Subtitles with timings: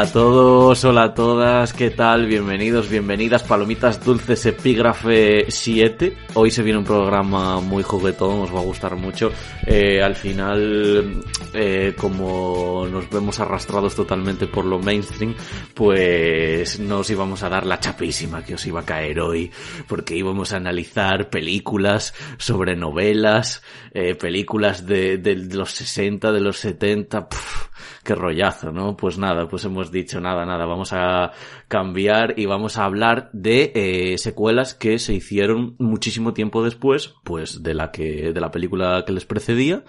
[0.00, 2.24] Hola a todos, hola a todas, ¿qué tal?
[2.24, 6.16] Bienvenidos, bienvenidas, Palomitas Dulces Epígrafe 7.
[6.32, 9.30] Hoy se viene un programa muy juguetón, os va a gustar mucho.
[9.66, 15.34] Eh, al final, eh, como nos vemos arrastrados totalmente por lo mainstream,
[15.74, 19.50] pues nos íbamos a dar la chapísima que os iba a caer hoy,
[19.86, 25.20] porque íbamos a analizar películas sobre novelas, eh, películas de,
[25.52, 27.69] los 60, de los 70, pff,
[28.04, 28.96] qué rollazo, ¿no?
[28.96, 31.32] Pues nada, pues hemos dicho nada, nada, vamos a
[31.68, 37.62] cambiar y vamos a hablar de eh, secuelas que se hicieron muchísimo tiempo después, pues
[37.62, 39.84] de la que, de la película que les precedía.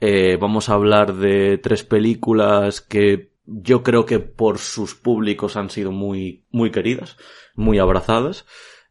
[0.00, 5.70] Eh, vamos a hablar de tres películas que yo creo que por sus públicos han
[5.70, 7.16] sido muy, muy queridas,
[7.54, 8.44] muy abrazadas.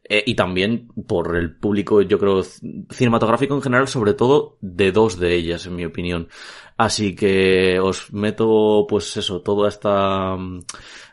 [0.09, 2.41] Eh, y también por el público, yo creo,
[2.89, 6.29] cinematográfico en general, sobre todo de dos de ellas, en mi opinión.
[6.77, 10.37] Así que os meto, pues eso, toda esta,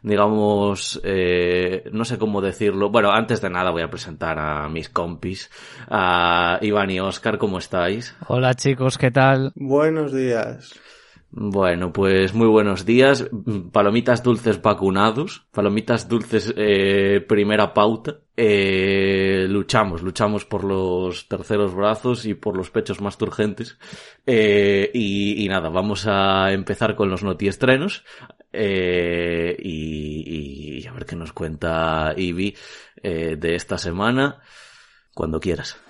[0.03, 2.91] digamos, eh, no sé cómo decirlo.
[2.91, 5.51] Bueno, antes de nada voy a presentar a mis compis,
[5.89, 8.15] a Iván y Oscar, ¿cómo estáis?
[8.29, 9.53] Hola chicos, ¿qué tal?
[9.55, 10.79] Buenos días.
[11.37, 13.29] Bueno, pues muy buenos días.
[13.73, 18.19] Palomitas dulces vacunados, palomitas dulces eh, primera pauta.
[18.37, 23.79] Eh, luchamos, luchamos por los terceros brazos y por los pechos más turgentes.
[24.27, 28.05] Eh, y, nada, vamos a empezar con los notiestrenos.
[28.52, 32.57] Eh, y, y, a ver qué nos cuenta Ivy
[33.02, 34.41] eh, de esta semana.
[35.14, 35.83] Cuando quieras.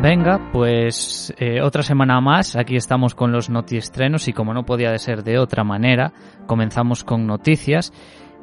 [0.00, 4.92] Venga, pues eh, otra semana más, aquí estamos con los notiestrenos y como no podía
[4.92, 6.12] de ser de otra manera,
[6.46, 7.92] comenzamos con noticias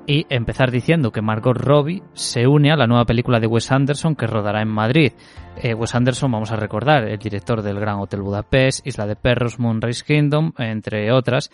[0.06, 4.18] y empezar diciendo que Margot Robbie se une a la nueva película de Wes Anderson
[4.18, 5.14] que rodará en Madrid.
[5.56, 9.58] Eh, Wes Anderson, vamos a recordar, el director del Gran Hotel Budapest, Isla de Perros,
[9.58, 11.52] Moonrise Kingdom, entre otras.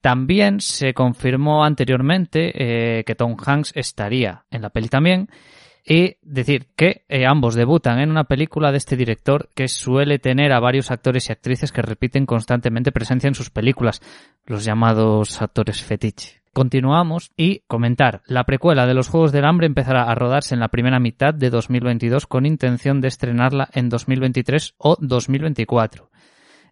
[0.00, 5.28] También se confirmó anteriormente eh, que Tom Hanks estaría en la peli también
[5.86, 10.52] y decir que eh, ambos debutan en una película de este director que suele tener
[10.52, 14.00] a varios actores y actrices que repiten constantemente presencia en sus películas,
[14.46, 16.42] los llamados actores fetiche.
[16.54, 18.22] Continuamos y comentar.
[18.26, 21.50] La precuela de los Juegos del Hambre empezará a rodarse en la primera mitad de
[21.50, 26.10] 2022 con intención de estrenarla en 2023 o 2024.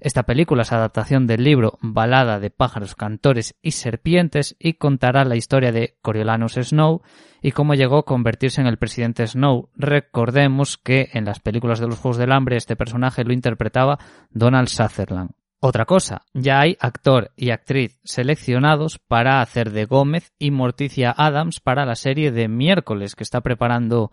[0.04, 5.36] Esta película es adaptación del libro Balada de pájaros, cantores y serpientes y contará la
[5.36, 7.02] historia de Coriolanus Snow
[7.40, 9.68] y cómo llegó a convertirse en el presidente Snow.
[9.76, 14.66] Recordemos que en las películas de los Juegos del Hambre este personaje lo interpretaba Donald
[14.66, 15.30] Sutherland.
[15.60, 21.60] Otra cosa, ya hay actor y actriz seleccionados para hacer de Gómez y Morticia Adams
[21.60, 24.10] para la serie de miércoles que está preparando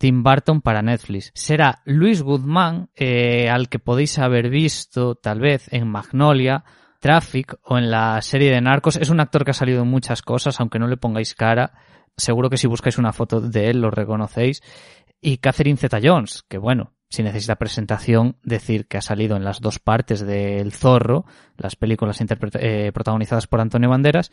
[0.00, 1.30] Tim Burton para Netflix.
[1.34, 6.64] Será Luis Guzmán, eh, al que podéis haber visto tal vez en Magnolia,
[7.00, 8.96] Traffic o en la serie de Narcos.
[8.96, 11.74] Es un actor que ha salido en muchas cosas, aunque no le pongáis cara.
[12.16, 14.62] Seguro que si buscáis una foto de él lo reconocéis.
[15.20, 19.80] Y Catherine Zeta-Jones, que bueno, si necesita presentación, decir que ha salido en las dos
[19.80, 21.26] partes de El Zorro,
[21.58, 22.18] las películas
[22.54, 24.32] eh, protagonizadas por Antonio Banderas,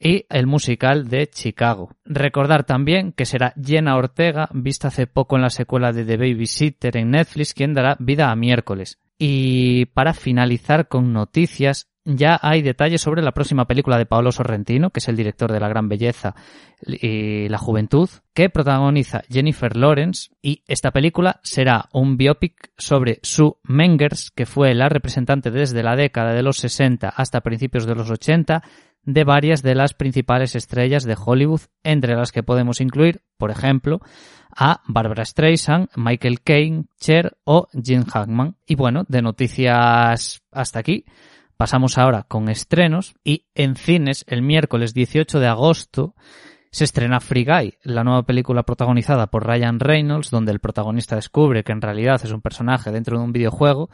[0.00, 1.90] y el musical de Chicago.
[2.04, 6.96] Recordar también que será Jenna Ortega, vista hace poco en la secuela de The Babysitter
[6.96, 8.98] en Netflix, quien dará vida a miércoles.
[9.18, 14.90] Y para finalizar con noticias, ya hay detalles sobre la próxima película de Paolo Sorrentino,
[14.90, 16.34] que es el director de La Gran Belleza
[16.80, 23.56] y La Juventud, que protagoniza Jennifer Lawrence, y esta película será un biopic sobre Sue
[23.64, 28.10] Mengers, que fue la representante desde la década de los 60 hasta principios de los
[28.10, 28.62] 80
[29.08, 34.02] de varias de las principales estrellas de Hollywood, entre las que podemos incluir, por ejemplo,
[34.54, 38.56] a Barbara Streisand, Michael Caine, Cher o Jim Hackman.
[38.66, 41.06] Y bueno, de noticias hasta aquí.
[41.56, 46.14] Pasamos ahora con estrenos y en cines el miércoles 18 de agosto
[46.70, 51.64] se estrena Free Guy, la nueva película protagonizada por Ryan Reynolds, donde el protagonista descubre
[51.64, 53.88] que en realidad es un personaje dentro de un videojuego.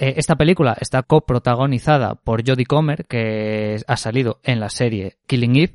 [0.00, 5.56] Eh, esta película está coprotagonizada por Jodie Comer, que ha salido en la serie Killing
[5.56, 5.74] Eve,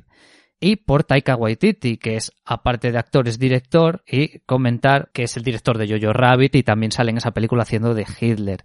[0.60, 5.36] y por Taika Waititi, que es, aparte de actor, es director, y comentar que es
[5.36, 8.64] el director de Jojo Rabbit y también sale en esa película haciendo de Hitler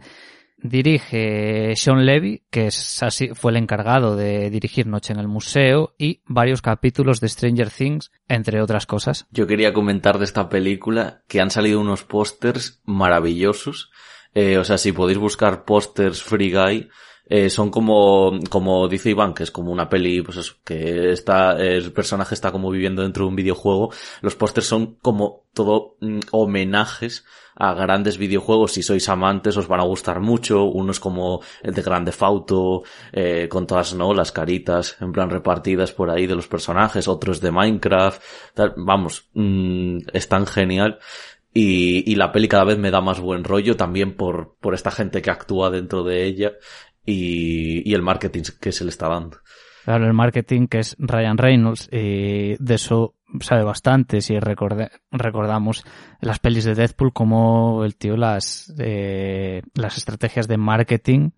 [0.61, 5.93] dirige Sean Levy, que es así, fue el encargado de dirigir Noche en el Museo
[5.97, 9.27] y varios capítulos de Stranger Things, entre otras cosas.
[9.31, 13.91] Yo quería comentar de esta película que han salido unos pósters maravillosos.
[14.33, 16.89] Eh, o sea, si podéis buscar pósters Free Guy,
[17.29, 21.51] eh, son como, como dice Iván, que es como una peli, pues eso, que está,
[21.61, 23.91] el personaje está como viviendo dentro de un videojuego.
[24.21, 27.23] Los pósters son como todo mm, homenajes
[27.59, 28.71] a grandes videojuegos.
[28.71, 30.63] Si sois amantes os van a gustar mucho.
[30.63, 34.13] Uno es como el de Grande Fauto, eh, con todas, ¿no?
[34.13, 37.07] Las caritas en plan repartidas por ahí de los personajes.
[37.07, 38.21] Otro es de Minecraft.
[38.77, 40.99] Vamos, mm, es tan genial.
[41.51, 44.91] Y, y, la peli cada vez me da más buen rollo también por, por esta
[44.91, 46.51] gente que actúa dentro de ella
[47.05, 49.37] y, el marketing que se le está dando.
[49.83, 55.83] Claro, el marketing que es Ryan Reynolds, y de eso sabe bastante si recordamos
[56.21, 61.31] las pelis de Deadpool como el tío las, eh, las estrategias de marketing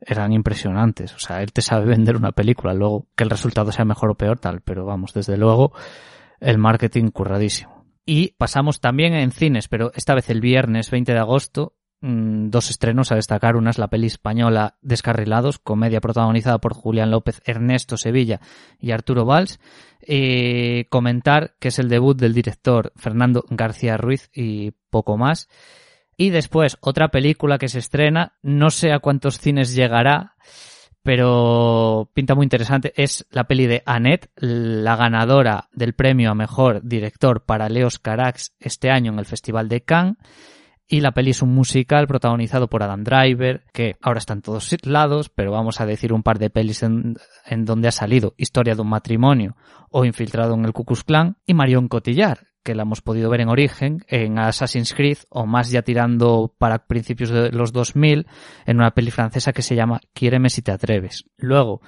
[0.00, 1.14] eran impresionantes.
[1.14, 4.14] O sea, él te sabe vender una película, luego que el resultado sea mejor o
[4.16, 5.72] peor tal, pero vamos, desde luego
[6.40, 7.73] el marketing curradísimo.
[8.06, 11.74] Y pasamos también en cines, pero esta vez el viernes 20 de agosto
[12.06, 13.56] Mm, dos estrenos a destacar.
[13.56, 18.42] Una es la peli española Descarrilados, comedia protagonizada por Julián López, Ernesto Sevilla
[18.78, 19.58] y Arturo Valls.
[20.06, 25.48] y comentar que es el debut del director Fernando García Ruiz y poco más.
[26.18, 30.34] Y después otra película que se estrena, no sé a cuántos cines llegará,
[31.04, 32.92] pero pinta muy interesante.
[32.96, 38.54] Es la peli de Annette, la ganadora del premio a mejor director para Leos Carax
[38.58, 40.16] este año en el Festival de Cannes.
[40.88, 45.28] Y la peli es un musical protagonizado por Adam Driver, que ahora están todos lados,
[45.28, 47.16] pero vamos a decir un par de pelis en,
[47.64, 49.56] donde ha salido Historia de un matrimonio
[49.90, 51.04] o Infiltrado en el Ku Klux
[51.46, 55.70] y Marion Cotillar, que la hemos podido ver en Origen, en Assassin's Creed, o más
[55.70, 58.26] ya tirando para principios de los 2000,
[58.66, 61.26] en una peli francesa que se llama Quiéreme si te atreves.
[61.36, 61.82] Luego,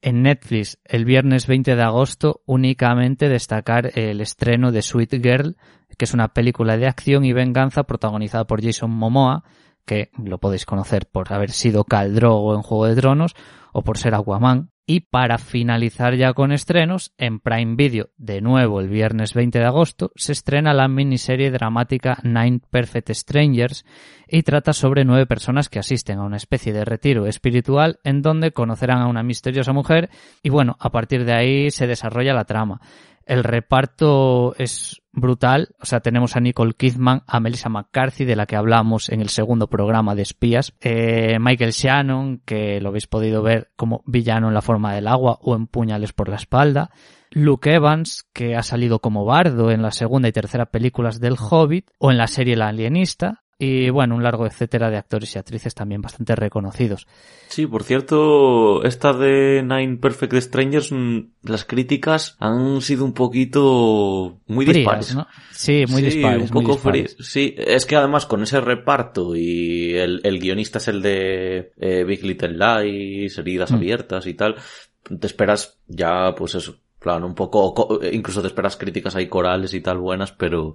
[0.00, 5.56] en Netflix el viernes 20 de agosto únicamente destacar el estreno de Sweet Girl,
[5.96, 9.44] que es una película de acción y venganza protagonizada por Jason Momoa,
[9.86, 13.34] que lo podéis conocer por haber sido Caldrogo en Juego de Tronos
[13.72, 14.70] o por ser Aquaman.
[14.86, 19.64] Y para finalizar ya con estrenos, en Prime Video, de nuevo el viernes 20 de
[19.64, 23.86] agosto, se estrena la miniserie dramática Nine Perfect Strangers
[24.28, 28.52] y trata sobre nueve personas que asisten a una especie de retiro espiritual en donde
[28.52, 30.10] conocerán a una misteriosa mujer
[30.42, 32.82] y bueno, a partir de ahí se desarrolla la trama.
[33.26, 35.68] El reparto es brutal.
[35.80, 39.28] O sea, tenemos a Nicole Kidman, a Melissa McCarthy, de la que hablamos en el
[39.28, 44.54] segundo programa de espías, eh, Michael Shannon, que lo habéis podido ver como villano en
[44.54, 46.90] la forma del agua o en puñales por la espalda,
[47.30, 51.90] Luke Evans, que ha salido como bardo en la segunda y tercera películas del Hobbit,
[51.98, 55.74] o en la serie La Alienista, y bueno, un largo etcétera de actores y actrices
[55.74, 57.06] también bastante reconocidos.
[57.48, 64.40] Sí, por cierto, esta de Nine Perfect Strangers, mm, las críticas han sido un poquito
[64.46, 65.16] muy dispares.
[65.52, 66.50] Sí, muy dispares.
[66.50, 67.16] Un poco frías.
[67.20, 72.24] Sí, es que además con ese reparto y el, guionista es el de eh, Big
[72.24, 73.74] Little Lies, heridas mm.
[73.74, 74.56] abiertas y tal,
[75.02, 79.80] te esperas ya, pues eso, claro, un poco, incluso te esperas críticas ahí corales y
[79.80, 80.74] tal buenas, pero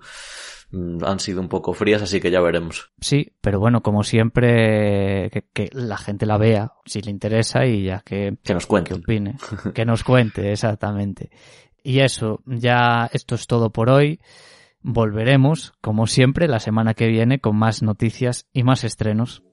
[0.72, 2.92] han sido un poco frías, así que ya veremos.
[3.02, 8.02] Sí, pero bueno, como siempre, que, la gente la vea, si le interesa y ya
[8.02, 8.94] que, que nos cuente.
[8.94, 9.38] Que opine.
[9.74, 11.32] que nos cuente, exactamente.
[11.84, 14.20] Y eso, ya esto es todo por hoy.
[14.82, 19.44] Volveremos, como siempre, la semana que viene con más noticias y más estrenos.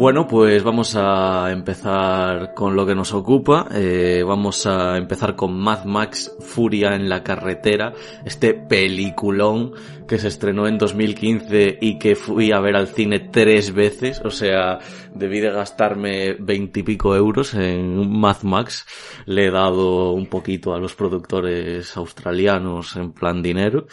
[0.00, 3.68] Bueno, pues vamos a empezar con lo que nos ocupa.
[3.70, 7.92] Eh, vamos a empezar con Mad Max Furia en la carretera,
[8.24, 9.74] este peliculón
[10.08, 14.22] que se estrenó en 2015 y que fui a ver al cine tres veces.
[14.24, 14.78] O sea,
[15.14, 18.86] debí de gastarme veintipico euros en Mad Max.
[19.26, 23.86] Le he dado un poquito a los productores australianos en plan dinero.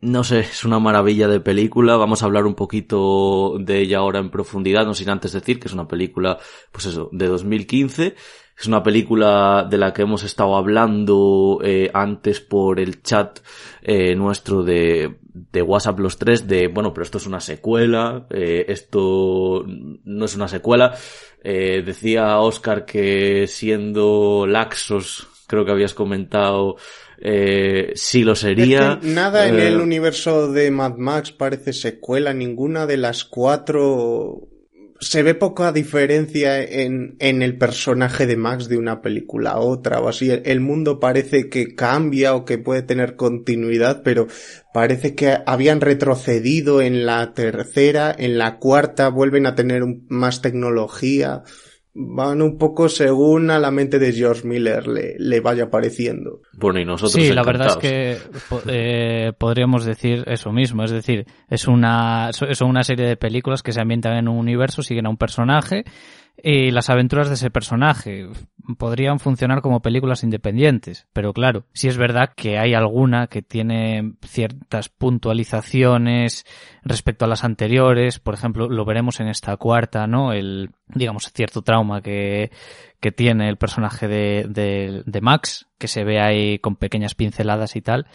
[0.00, 1.96] No sé, es una maravilla de película.
[1.96, 5.68] Vamos a hablar un poquito de ella ahora en profundidad, no sin antes decir que
[5.68, 6.38] es una película,
[6.72, 8.14] pues eso, de 2015.
[8.58, 13.40] Es una película de la que hemos estado hablando eh, antes por el chat
[13.82, 18.66] eh, nuestro de, de WhatsApp los tres, de, bueno, pero esto es una secuela, eh,
[18.68, 20.94] esto no es una secuela.
[21.42, 26.76] Eh, decía Oscar que siendo laxos, creo que habías comentado,
[27.20, 28.92] eh, sí lo sería.
[28.92, 33.24] Es que nada en Eh, el universo de Mad Max parece secuela, ninguna de las
[33.24, 34.46] cuatro.
[35.02, 39.98] Se ve poca diferencia en, en el personaje de Max de una película a otra
[40.00, 40.30] o así.
[40.30, 44.26] El, el mundo parece que cambia o que puede tener continuidad, pero
[44.74, 51.44] parece que habían retrocedido en la tercera, en la cuarta vuelven a tener más tecnología.
[51.92, 56.40] Van un poco según a la mente de George Miller le, le vaya pareciendo.
[56.52, 58.16] Bueno, y nosotros Sí, la verdad es que
[58.68, 63.62] eh, podríamos decir eso mismo, es decir, es una, so- son una serie de películas
[63.64, 65.84] que se ambientan en un universo, siguen a un personaje
[66.42, 68.28] y las aventuras de ese personaje
[68.78, 74.14] podrían funcionar como películas independientes, pero claro, sí es verdad que hay alguna que tiene
[74.24, 76.44] ciertas puntualizaciones
[76.82, 80.32] respecto a las anteriores, por ejemplo, lo veremos en esta cuarta, ¿no?
[80.32, 82.50] El, digamos, cierto trauma que,
[83.00, 87.76] que tiene el personaje de, de, de Max, que se ve ahí con pequeñas pinceladas
[87.76, 88.06] y tal.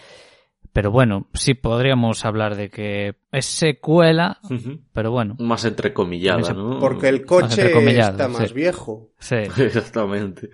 [0.75, 4.41] Pero bueno, sí podríamos hablar de que es secuela,
[4.91, 6.79] pero bueno, Más entrecomillada, ¿no?
[6.82, 8.53] Porque el coche está más sí.
[8.53, 9.10] viejo.
[9.17, 9.36] sí.
[9.58, 10.50] Exactamente.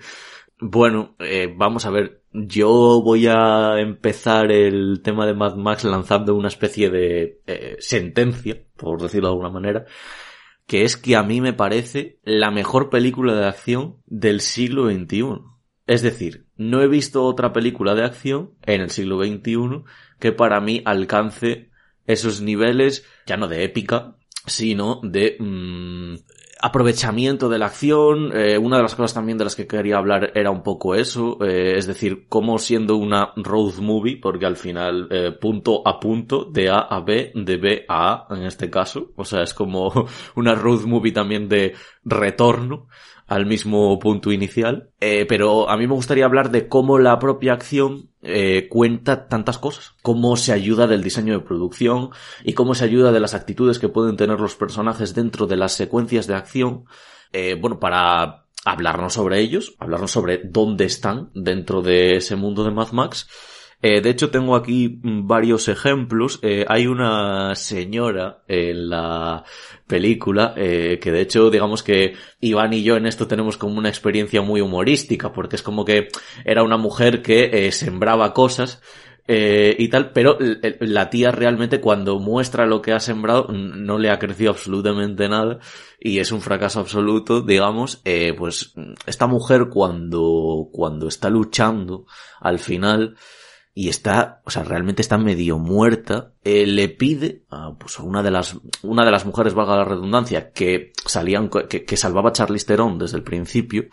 [0.59, 2.21] Bueno, eh, vamos a ver.
[2.31, 8.61] Yo voy a empezar el tema de Mad Max lanzando una especie de eh, sentencia,
[8.77, 9.85] por decirlo de alguna manera,
[10.67, 15.39] que es que a mí me parece la mejor película de acción del siglo XXI.
[15.87, 19.83] Es decir, no he visto otra película de acción en el siglo XXI
[20.21, 21.69] que para mí alcance
[22.07, 26.15] esos niveles, ya no de épica, sino de mm,
[26.61, 28.31] aprovechamiento de la acción.
[28.35, 31.37] Eh, una de las cosas también de las que quería hablar era un poco eso,
[31.43, 36.45] eh, es decir, cómo siendo una road movie, porque al final eh, punto a punto,
[36.45, 39.91] de A a B, de B a A en este caso, o sea, es como
[40.35, 41.73] una road movie también de
[42.05, 42.87] retorno
[43.31, 44.89] al mismo punto inicial.
[45.00, 49.57] Eh, pero a mí me gustaría hablar de cómo la propia acción eh, cuenta tantas
[49.57, 49.93] cosas.
[50.01, 52.09] Cómo se ayuda del diseño de producción
[52.43, 55.71] y cómo se ayuda de las actitudes que pueden tener los personajes dentro de las
[55.71, 56.83] secuencias de acción.
[57.31, 62.71] Eh, bueno, para hablarnos sobre ellos, hablarnos sobre dónde están dentro de ese mundo de
[62.71, 63.29] Mad Max.
[63.81, 66.39] Eh, de hecho, tengo aquí mm, varios ejemplos.
[66.43, 69.43] Eh, hay una señora en la
[69.88, 73.89] película eh, que de hecho, digamos que Iván y yo en esto tenemos como una
[73.89, 76.09] experiencia muy humorística, porque es como que
[76.45, 78.81] era una mujer que sembraba cosas
[79.27, 80.38] y tal, pero
[80.81, 85.59] la tía realmente cuando muestra lo que ha sembrado no le ha crecido absolutamente nada
[86.01, 88.01] y es un fracaso absoluto, digamos,
[88.38, 88.73] pues
[89.05, 92.05] esta mujer cuando, cuando está luchando
[92.41, 93.15] al final
[93.73, 98.21] y está, o sea, realmente está medio muerta, eh, le pide a, pues, a una
[98.21, 102.33] de las, una de las mujeres, valga la redundancia, que salían, que, que salvaba a
[102.33, 103.85] Charlize Theron desde el principio,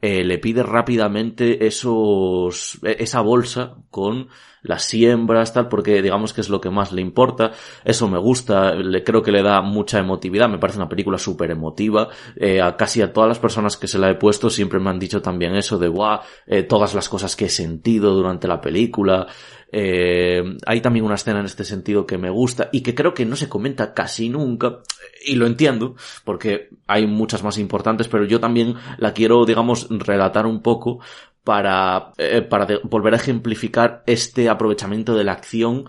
[0.00, 4.28] eh, le pide rápidamente esos, e- esa bolsa con
[4.62, 7.52] las siembras, tal, porque digamos que es lo que más le importa.
[7.84, 11.50] Eso me gusta, le creo que le da mucha emotividad, me parece una película súper
[11.50, 12.08] emotiva.
[12.36, 14.98] Eh, a casi a todas las personas que se la he puesto siempre me han
[14.98, 19.26] dicho también eso de, guau, eh, todas las cosas que he sentido durante la película.
[19.76, 23.26] Eh, hay también una escena en este sentido que me gusta y que creo que
[23.26, 24.82] no se comenta casi nunca,
[25.26, 30.46] y lo entiendo, porque hay muchas más importantes, pero yo también la quiero, digamos, relatar
[30.46, 31.00] un poco
[31.42, 35.86] para, eh, para volver a ejemplificar este aprovechamiento de la acción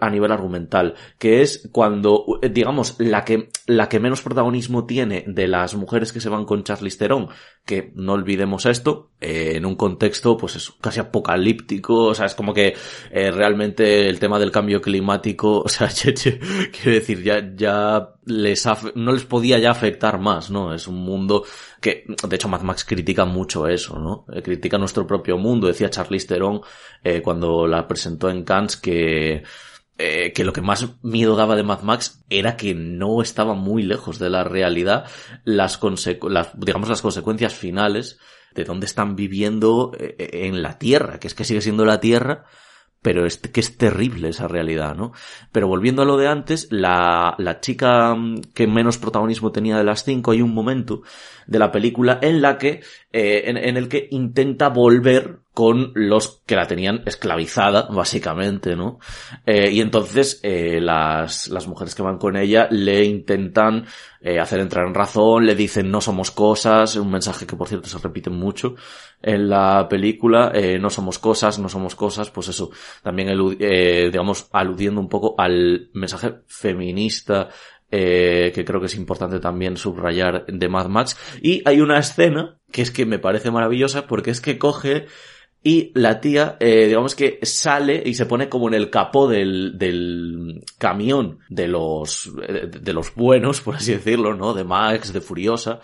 [0.00, 5.24] a nivel argumental, que es cuando, eh, digamos, la que, la que menos protagonismo tiene
[5.26, 7.28] de las mujeres que se van con Charlize Theron,
[7.68, 12.34] que no olvidemos esto, eh, en un contexto, pues es casi apocalíptico, o sea, es
[12.34, 12.74] como que
[13.10, 16.40] eh, realmente el tema del cambio climático, o sea, che, che,
[16.72, 20.72] quiero decir, ya, ya les no les podía ya afectar más, ¿no?
[20.72, 21.44] Es un mundo
[21.78, 24.24] que, de hecho, Mad Max critica mucho eso, ¿no?
[24.32, 26.62] Eh, critica nuestro propio mundo, decía Charlize Theron
[27.04, 29.42] eh, cuando la presentó en Cannes que
[29.98, 33.82] eh, que lo que más miedo daba de Mad Max era que no estaba muy
[33.82, 35.06] lejos de la realidad
[35.44, 35.80] las,
[36.22, 38.18] las digamos las consecuencias finales
[38.54, 40.14] de dónde están viviendo eh,
[40.46, 42.44] en la Tierra, que es que sigue siendo la Tierra,
[43.02, 45.12] pero es que es terrible esa realidad, ¿no?
[45.52, 49.84] Pero volviendo a lo de antes, la, la chica mm, que menos protagonismo tenía de
[49.84, 51.02] las cinco, hay un momento
[51.46, 56.54] de la película en la que, eh, en el que intenta volver con los que
[56.54, 59.00] la tenían esclavizada, básicamente, ¿no?
[59.44, 63.84] Eh, y entonces eh, las, las mujeres que van con ella le intentan
[64.20, 67.88] eh, hacer entrar en razón, le dicen no somos cosas, un mensaje que por cierto
[67.88, 68.76] se repite mucho
[69.20, 72.70] en la película, eh, no somos cosas, no somos cosas, pues eso,
[73.02, 77.48] también eh, digamos aludiendo un poco al mensaje feminista
[77.90, 81.16] eh, que creo que es importante también subrayar de Mad Max.
[81.40, 85.06] Y hay una escena que es que me parece maravillosa porque es que coge
[85.62, 89.76] y la tía, eh, digamos que sale y se pone como en el capó del,
[89.76, 94.54] del camión de los, de los buenos, por así decirlo, ¿no?
[94.54, 95.80] De Max, de Furiosa.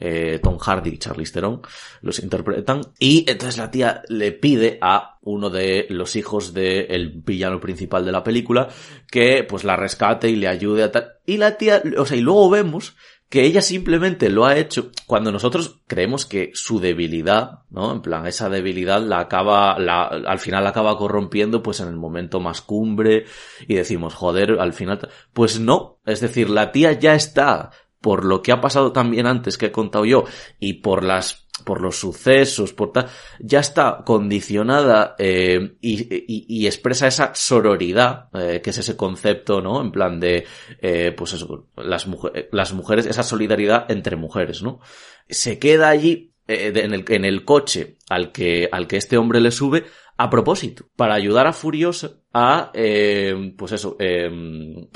[0.00, 1.60] Eh, Tom Hardy y Charlize Theron
[2.02, 7.58] los interpretan y entonces la tía le pide a uno de los hijos del villano
[7.58, 8.68] principal de la película
[9.10, 12.20] que pues la rescate y le ayude a tal y la tía, o sea, y
[12.20, 12.94] luego vemos
[13.28, 17.92] que ella simplemente lo ha hecho cuando nosotros creemos que su debilidad, ¿no?
[17.92, 21.96] En plan, esa debilidad la acaba, la, al final la acaba corrompiendo pues en el
[21.96, 23.26] momento más cumbre
[23.66, 27.70] y decimos, joder, al final, pues no, es decir, la tía ya está
[28.00, 30.24] por lo que ha pasado también antes que he contado yo
[30.58, 33.08] y por las por los sucesos, por tal,
[33.40, 39.60] ya está condicionada eh, y, y, y, expresa esa sororidad, eh, que es ese concepto,
[39.60, 39.80] ¿no?
[39.80, 40.46] En plan de,
[40.80, 44.80] eh, pues eso, las, mujeres, las mujeres, esa solidaridad entre mujeres, ¿no?
[45.28, 49.38] Se queda allí eh, en, el, en el coche al que, al que este hombre
[49.40, 49.84] le sube
[50.20, 54.28] a propósito, para ayudar a Furiosa a, eh, pues eso, eh,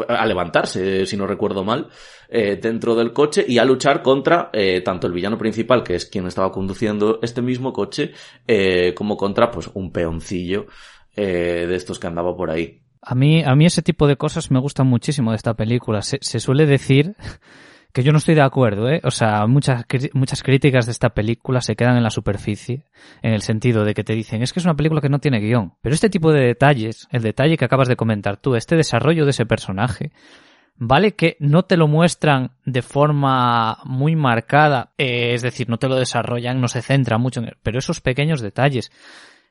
[0.09, 1.89] a levantarse, si no recuerdo mal,
[2.29, 6.07] eh, dentro del coche y a luchar contra eh, tanto el villano principal, que es
[6.07, 8.13] quien estaba conduciendo este mismo coche,
[8.49, 10.67] eh, como contra, pues, un peoncillo
[11.15, 12.81] de estos que andaba por ahí.
[13.03, 16.01] A mí, a mí ese tipo de cosas me gustan muchísimo de esta película.
[16.01, 17.15] Se, se suele decir
[17.93, 19.01] que yo no estoy de acuerdo, ¿eh?
[19.05, 19.85] O sea, muchas,
[20.15, 22.87] muchas críticas de esta película se quedan en la superficie,
[23.21, 25.41] en el sentido de que te dicen, es que es una película que no tiene
[25.41, 25.75] guion.
[25.83, 29.31] Pero este tipo de detalles, el detalle que acabas de comentar tú, este desarrollo de
[29.31, 30.11] ese personaje,
[30.77, 35.89] vale que no te lo muestran de forma muy marcada, eh, es decir, no te
[35.89, 38.91] lo desarrollan, no se centra mucho en él, pero esos pequeños detalles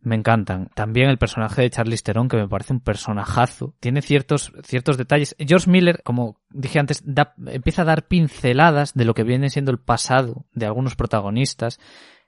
[0.02, 0.70] me encantan.
[0.74, 3.76] También el personaje de Charlize Theron, que me parece un personajazo.
[3.80, 5.36] Tiene ciertos, ciertos detalles.
[5.40, 7.04] George Miller, como dije antes,
[7.48, 11.80] empieza a dar pinceladas de lo que viene siendo el pasado de algunos protagonistas.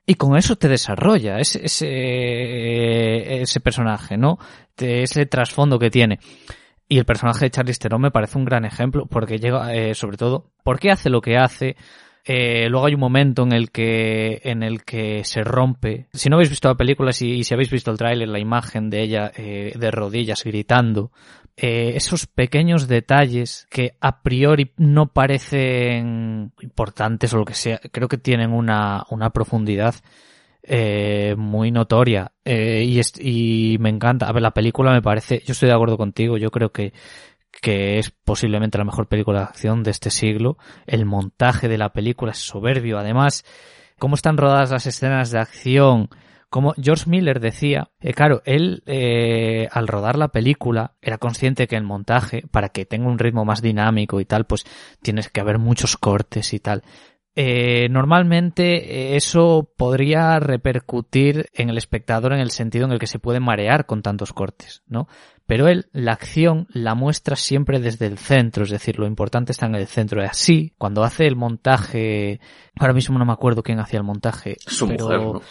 [0.06, 4.38] Y con eso te desarrolla ese, ese, ese personaje, ¿no?
[4.78, 6.19] Ese trasfondo que tiene.
[6.89, 10.17] Y el personaje de Charlize Theron me parece un gran ejemplo porque llega, eh, sobre
[10.17, 11.76] todo, ¿por qué hace lo que hace?
[12.26, 16.08] Eh, luego hay un momento en el que en el que se rompe.
[16.14, 19.02] Si no habéis visto la película y si habéis visto el tráiler, la imagen de
[19.02, 21.12] ella eh, de rodillas gritando,
[21.56, 28.08] eh, esos pequeños detalles que a priori no parecen importantes o lo que sea, creo
[28.08, 29.96] que tienen una, una profundidad
[30.64, 34.28] eh, muy notoria eh, y me encanta.
[34.28, 36.94] A ver, la película me parece, yo estoy de acuerdo contigo, yo creo que
[37.62, 40.58] que es posiblemente la mejor película de acción de este siglo.
[40.86, 42.98] El montaje de la película es soberbio.
[42.98, 43.46] Además,
[44.00, 46.10] cómo están rodadas las escenas de acción.
[46.50, 51.76] Como George Miller decía, eh, claro, él eh, al rodar la película era consciente que
[51.76, 54.66] el montaje, para que tenga un ritmo más dinámico y tal, pues
[55.02, 56.84] tienes que haber muchos cortes y tal.
[57.36, 63.18] Eh, normalmente eso podría repercutir en el espectador en el sentido en el que se
[63.18, 65.08] puede marear con tantos cortes, ¿no?
[65.45, 69.65] Pero él la acción la muestra siempre desde el centro, es decir, lo importante está
[69.65, 70.21] en el centro.
[70.21, 72.39] Y así, cuando hace el montaje,
[72.79, 74.56] ahora mismo no me acuerdo quién hacía el montaje.
[74.60, 75.41] Su pero mujer, ¿no?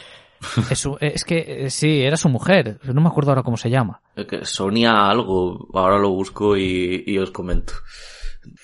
[0.70, 4.00] es, es, que sí, era su mujer, no me acuerdo ahora cómo se llama.
[4.42, 7.74] Sonia algo, ahora lo busco y, y os comento.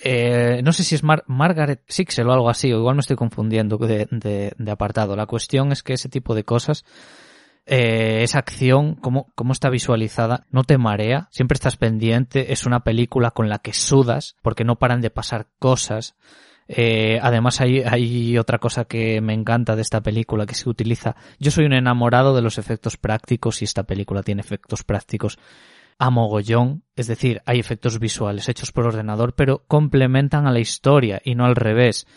[0.03, 3.15] Eh, no sé si es Mar Margaret Sixel o algo así, o igual me estoy
[3.15, 5.15] confundiendo de, de, de apartado.
[5.15, 6.83] La cuestión es que ese tipo de cosas
[7.71, 12.79] eh, esa acción, cómo, cómo está visualizada, no te marea, siempre estás pendiente, es una
[12.79, 16.15] película con la que sudas, porque no paran de pasar cosas.
[16.67, 21.15] Eh, además hay, hay otra cosa que me encanta de esta película que se utiliza.
[21.37, 25.37] Yo soy un enamorado de los efectos prácticos y esta película tiene efectos prácticos
[25.99, 31.21] a mogollón, es decir, hay efectos visuales hechos por ordenador, pero complementan a la historia
[31.23, 32.07] y no al revés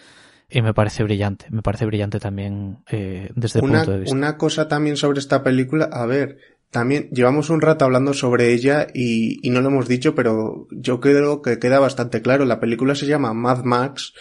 [0.52, 4.14] y me parece brillante, me parece brillante también eh, desde el una, punto de vista.
[4.14, 6.38] Una cosa también sobre esta película, a ver,
[6.70, 11.00] también llevamos un rato hablando sobre ella y, y, no lo hemos dicho, pero yo
[11.00, 12.44] creo que queda bastante claro.
[12.44, 14.12] La película se llama Mad Max,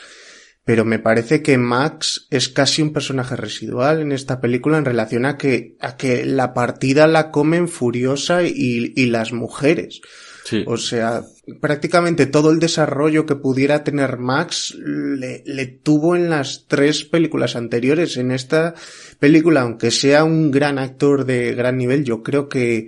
[0.64, 5.26] pero me parece que Max es casi un personaje residual en esta película en relación
[5.26, 10.02] a que, a que la partida la comen Furiosa y, y las mujeres.
[10.66, 11.24] O sea,
[11.62, 17.56] prácticamente todo el desarrollo que pudiera tener Max le, le, tuvo en las tres películas
[17.56, 18.18] anteriores.
[18.18, 18.74] En esta
[19.20, 22.88] película, aunque sea un gran actor de gran nivel, yo creo que,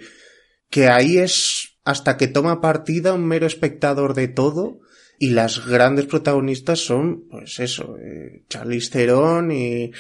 [0.70, 4.80] que ahí es hasta que toma partida un mero espectador de todo
[5.20, 9.92] y las grandes protagonistas son, pues eso, eh, Charlize Theron y,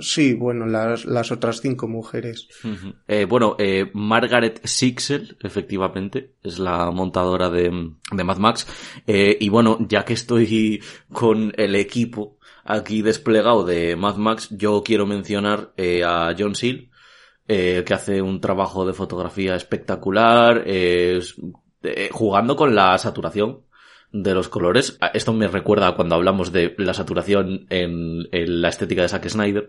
[0.00, 2.48] sí, bueno, las, las otras cinco mujeres.
[3.06, 8.66] eh, bueno, eh, Margaret Sixel, efectivamente, es la montadora de, de Mad Max.
[9.06, 15.04] Y bueno, ya que estoy con el equipo aquí desplegado de Mad Max, yo quiero
[15.04, 15.72] mencionar
[16.06, 16.90] a John Seal,
[17.46, 20.64] que hace un trabajo de fotografía espectacular,
[22.12, 23.64] jugando con la saturación
[24.12, 24.98] de los colores.
[25.14, 29.28] Esto me recuerda a cuando hablamos de la saturación en, en, la estética de Zack
[29.28, 29.68] Snyder.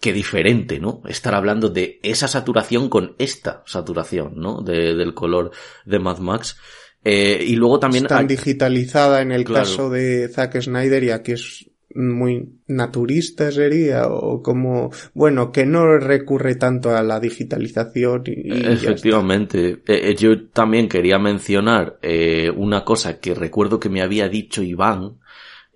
[0.00, 1.02] Qué diferente, ¿no?
[1.06, 4.60] Estar hablando de esa saturación con esta saturación, ¿no?
[4.60, 5.50] De, del color
[5.84, 6.56] de Mad Max.
[7.04, 8.04] Eh, y luego también...
[8.04, 9.64] Está digitalizada en el claro.
[9.64, 15.98] caso de Zack Snyder y aquí es muy naturista sería o como bueno que no
[15.98, 19.82] recurre tanto a la digitalización y, efectivamente.
[19.86, 25.18] Eh, yo también quería mencionar eh, una cosa que recuerdo que me había dicho Iván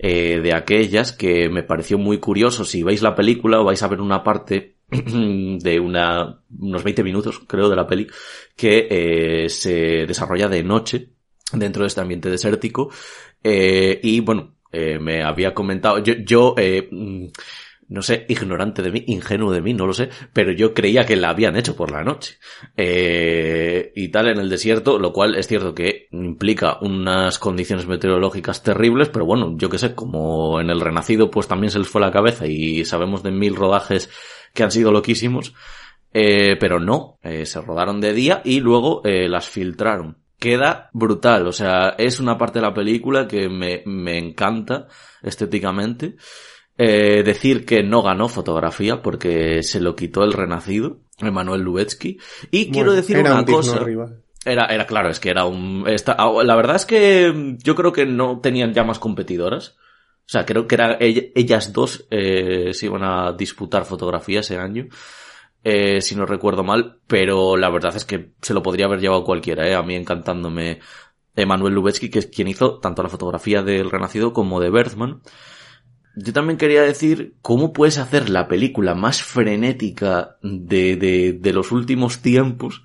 [0.05, 2.64] eh, de aquellas que me pareció muy curioso.
[2.64, 7.68] Si veis la película vais a ver una parte de una unos 20 minutos creo
[7.68, 8.09] de la peli
[8.57, 11.09] que eh, se desarrolla de noche
[11.53, 12.90] dentro de este ambiente desértico.
[13.44, 16.89] Eh, y bueno eh, me había comentado, yo, yo eh,
[17.93, 21.17] no sé, ignorante de mí, ingenuo de mí, no lo sé, pero yo creía que
[21.17, 22.39] la habían hecho por la noche.
[22.77, 28.63] Eh, y tal en el desierto, lo cual es cierto que implica unas condiciones meteorológicas
[28.63, 32.01] terribles, pero bueno, yo que sé, como en el Renacido pues también se les fue
[32.01, 34.09] la cabeza y sabemos de mil rodajes
[34.55, 35.55] que han sido loquísimos,
[36.15, 41.47] eh, pero no, eh, se rodaron de día y luego eh, las filtraron queda brutal.
[41.47, 44.89] O sea, es una parte de la película que me, me encanta
[45.23, 46.17] estéticamente.
[46.77, 52.19] Eh, decir que no ganó fotografía porque se lo quitó el renacido, Emanuel Lubetsky.
[52.51, 53.79] Y bueno, quiero decir una un cosa.
[53.79, 54.23] Rival.
[54.45, 55.85] Era, era claro, es que era un...
[55.87, 59.77] Esta, la verdad es que yo creo que no tenían ya más competidoras.
[60.27, 64.89] O sea, creo que eran ellas dos eh, se iban a disputar fotografía ese año
[65.64, 69.25] eh, si no recuerdo mal, pero la verdad es que se lo podría haber llevado
[69.25, 70.81] cualquiera, eh, a mí encantándome
[71.37, 75.22] Emanuel Lubetsky, que es quien hizo tanto la fotografía del Renacido como de Bergman.
[76.14, 81.72] Yo también quería decir cómo puedes hacer la película más frenética de, de, de los
[81.72, 82.83] últimos tiempos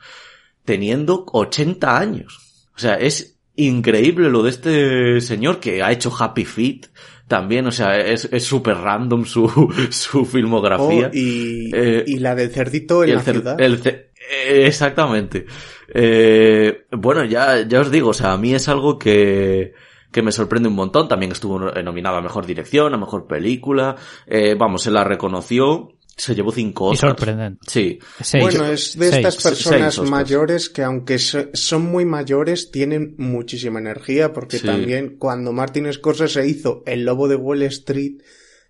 [0.63, 2.69] teniendo 80 años.
[2.75, 6.88] O sea, es increíble lo de este señor que ha hecho Happy Feet,
[7.28, 9.50] también, o sea, es súper random su,
[9.89, 11.08] su filmografía.
[11.08, 13.62] Oh, y, eh, y, la del cerdito en el la ciudad.
[13.62, 15.46] El, eh, exactamente.
[15.93, 19.74] Eh, bueno, ya, ya os digo, o sea, a mí es algo que,
[20.12, 21.08] que me sorprende un montón.
[21.08, 23.96] También estuvo nominado a Mejor Dirección, a Mejor Película.
[24.26, 25.96] Eh, vamos, se la reconoció.
[26.17, 26.97] Se llevó cinco Oscars.
[26.97, 27.60] Y sorprendente.
[27.67, 27.99] Sí.
[28.21, 28.43] Seis.
[28.43, 29.15] Bueno, es de Seis.
[29.27, 34.65] estas personas Seis mayores que aunque so- son muy mayores tienen muchísima energía porque Sí.
[34.65, 38.13] también cuando Martin Scorsese hizo El Lobo de Wall Street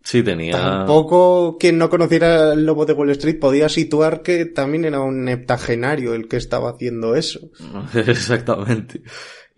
[0.04, 0.52] Sí, tenía.
[0.54, 5.28] tampoco quien no conociera El Lobo de Wall Street podía situar que también era un
[5.30, 7.50] heptagenario el que estaba haciendo eso.
[7.96, 9.02] Exactamente.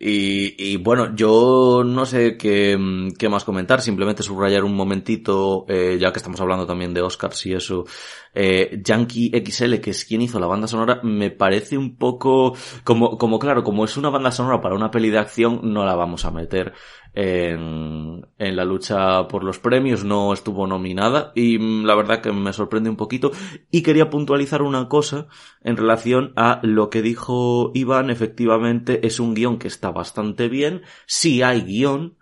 [0.02, 5.66] Y, y bueno, yo no sé qué, mm, qué más comentar, simplemente subrayar un momentito,
[5.68, 7.86] eh, ya que estamos hablando también de Oscars y eso.
[8.34, 13.18] Eh, Yankee XL, que es quien hizo la banda sonora, me parece un poco, como,
[13.18, 16.26] como claro, como es una banda sonora para una peli de acción, no la vamos
[16.26, 16.74] a meter
[17.14, 22.32] en, en la lucha por los premios, no estuvo nominada y mm, la verdad que
[22.32, 23.32] me sorprende un poquito.
[23.72, 25.28] Y quería puntualizar una cosa
[25.64, 30.84] en relación a lo que dijo Iván, efectivamente es un guion que está bastante bien,
[31.06, 32.19] sí hay guion,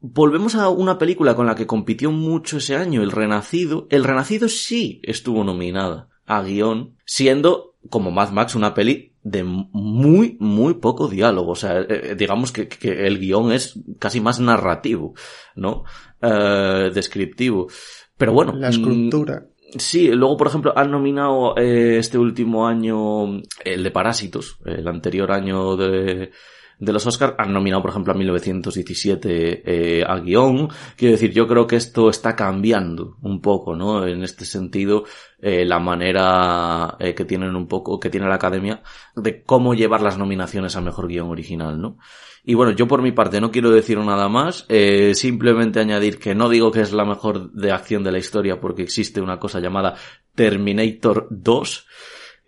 [0.00, 3.86] Volvemos a una película con la que compitió mucho ese año, El Renacido.
[3.90, 10.36] El Renacido sí estuvo nominada a guion, siendo como Mad Max una peli de muy,
[10.40, 11.52] muy poco diálogo.
[11.52, 15.14] O sea, eh, digamos que, que, el guion es casi más narrativo,
[15.54, 15.84] ¿no?
[16.22, 17.68] Eh, descriptivo.
[18.16, 18.54] Pero bueno.
[18.54, 19.46] La escultura.
[19.76, 25.30] Sí, luego, por ejemplo, han nominado eh, este último año el de Parásitos, el anterior
[25.30, 26.32] año de,
[26.80, 30.68] de los Oscars, han nominado, por ejemplo, a 1917 eh, a guion.
[30.96, 34.06] Quiero decir, yo creo que esto está cambiando un poco, ¿no?
[34.06, 35.04] En este sentido,
[35.40, 38.82] eh, la manera eh, que tienen un poco, que tiene la academia
[39.14, 41.98] de cómo llevar las nominaciones a mejor guion original, ¿no?
[42.42, 46.34] Y bueno, yo por mi parte no quiero decir nada más, eh, simplemente añadir que
[46.34, 49.60] no digo que es la mejor de acción de la historia porque existe una cosa
[49.60, 49.94] llamada
[50.34, 51.86] Terminator 2,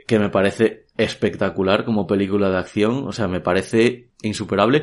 [0.06, 4.82] que me parece espectacular como película de acción, o sea, me parece insuperable.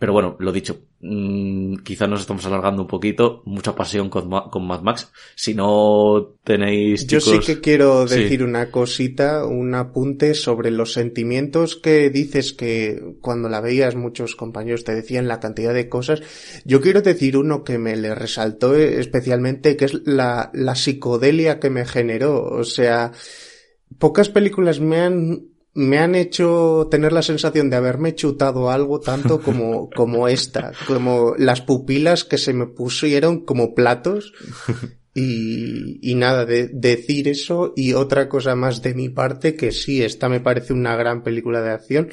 [0.00, 4.64] Pero bueno, lo dicho, mmm, quizá nos estamos alargando un poquito, mucha pasión con, con
[4.64, 5.10] Mad Max.
[5.34, 7.04] Si no tenéis...
[7.08, 7.44] Yo chicos...
[7.44, 8.44] sí que quiero decir sí.
[8.44, 14.84] una cosita, un apunte sobre los sentimientos que dices que cuando la veías muchos compañeros
[14.84, 16.22] te decían la cantidad de cosas.
[16.64, 21.70] Yo quiero decir uno que me le resaltó especialmente, que es la, la psicodelia que
[21.70, 22.44] me generó.
[22.44, 23.10] O sea,
[23.98, 29.40] pocas películas me han me han hecho tener la sensación de haberme chutado algo tanto
[29.42, 34.32] como, como esta, como las pupilas que se me pusieron como platos.
[35.14, 40.00] Y, y nada, de, decir eso y otra cosa más de mi parte que sí,
[40.02, 42.10] esta me parece una gran película de acción.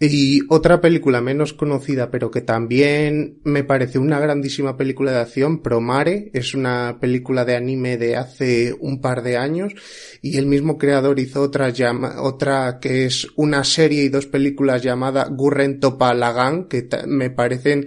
[0.00, 5.62] Y otra película menos conocida, pero que también me parece una grandísima película de acción,
[5.62, 9.72] Promare, es una película de anime de hace un par de años,
[10.20, 14.82] y el mismo creador hizo otra llama, otra que es una serie y dos películas
[14.82, 17.86] llamada Gurren Topalagan, que me parecen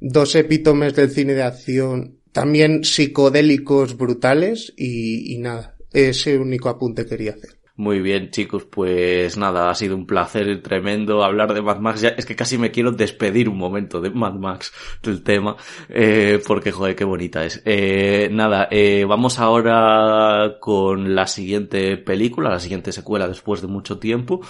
[0.00, 7.06] dos epítomes del cine de acción, también psicodélicos brutales, y, y nada, ese único apunte
[7.06, 7.57] quería hacer.
[7.78, 12.00] Muy bien, chicos, pues nada, ha sido un placer tremendo hablar de Mad Max.
[12.00, 15.54] Ya, es que casi me quiero despedir un momento de Mad Max del tema,
[15.88, 17.62] eh, porque joder, qué bonita es.
[17.64, 24.00] Eh, nada, eh, vamos ahora con la siguiente película, la siguiente secuela después de mucho
[24.00, 24.40] tiempo,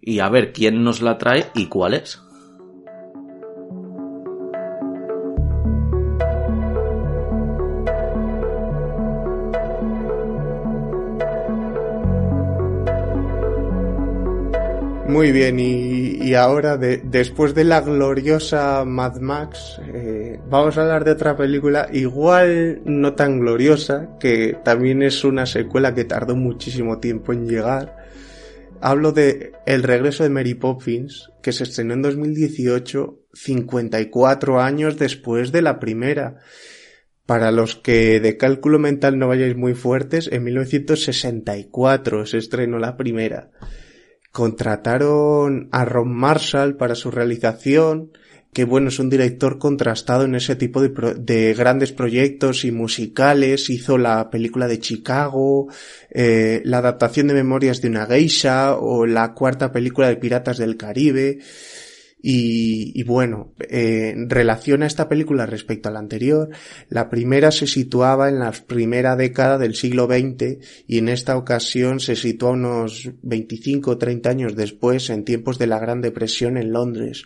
[0.00, 2.25] y a ver quién nos la trae y cuál es.
[15.16, 21.06] Muy bien, y, ahora, de, después de la gloriosa Mad Max, eh, vamos a hablar
[21.06, 26.98] de otra película igual no tan gloriosa, que también es una secuela que tardó muchísimo
[26.98, 27.96] tiempo en llegar.
[28.82, 35.50] Hablo de El regreso de Mary Poppins, que se estrenó en 2018, 54 años después
[35.50, 36.40] de la primera.
[37.24, 42.98] Para los que de cálculo mental no vayáis muy fuertes, en 1964 se estrenó la
[42.98, 43.50] primera
[44.36, 48.10] contrataron a Ron Marshall para su realización,
[48.52, 52.70] que bueno, es un director contrastado en ese tipo de, pro de grandes proyectos y
[52.70, 55.68] musicales, hizo la película de Chicago,
[56.10, 60.76] eh, la adaptación de Memorias de una Geisha o la cuarta película de Piratas del
[60.76, 61.38] Caribe.
[62.28, 66.50] Y, y, bueno, eh, relaciona esta película respecto a la anterior.
[66.88, 70.58] La primera se situaba en la primera década del siglo XX
[70.88, 75.68] y en esta ocasión se sitúa unos 25 o 30 años después en tiempos de
[75.68, 77.22] la Gran Depresión en Londres.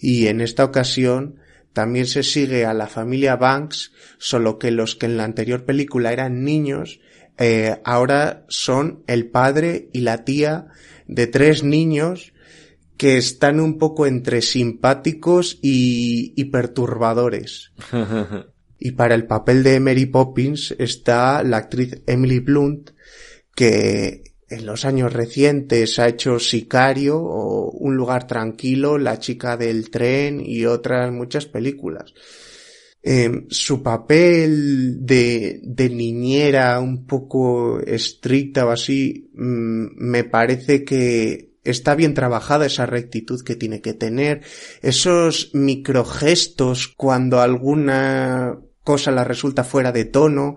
[0.00, 1.36] Y en esta ocasión
[1.72, 6.12] también se sigue a la familia Banks, solo que los que en la anterior película
[6.12, 7.00] eran niños,
[7.38, 10.66] eh, ahora son el padre y la tía
[11.06, 12.34] de tres niños
[12.96, 17.72] que están un poco entre simpáticos y, y perturbadores.
[18.78, 22.90] y para el papel de Mary Poppins está la actriz Emily Blunt,
[23.54, 29.90] que en los años recientes ha hecho Sicario o Un lugar tranquilo, La chica del
[29.90, 32.14] tren y otras muchas películas.
[33.02, 41.45] Eh, su papel de, de, niñera un poco estricta o así, mmm, me parece que
[41.70, 44.42] está bien trabajada esa rectitud que tiene que tener,
[44.82, 50.56] esos microgestos cuando alguna cosa la resulta fuera de tono,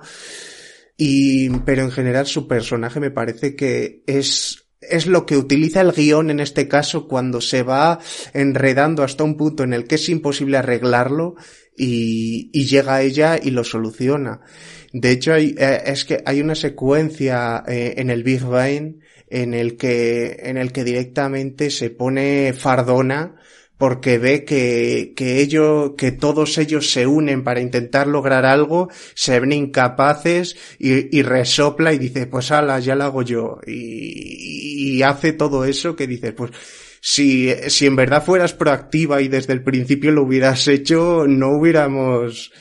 [0.97, 5.91] y, pero en general su personaje me parece que es es lo que utiliza el
[5.91, 7.99] guion en este caso cuando se va
[8.33, 11.35] enredando hasta un punto en el que es imposible arreglarlo
[11.75, 14.41] y, y llega a ella y lo soluciona.
[14.91, 18.95] De hecho, hay, eh, es que hay una secuencia eh, en el Big Bang
[19.29, 23.35] en el que, en el que directamente se pone fardona
[23.79, 29.39] porque ve que, que ellos, que todos ellos se unen para intentar lograr algo, se
[29.39, 33.57] ven incapaces y, resopla y dice, pues ala, ya lo hago yo.
[33.65, 36.51] Y, y hace todo eso que dice, pues,
[36.99, 42.51] si, si en verdad fueras proactiva y desde el principio lo hubieras hecho, no hubiéramos,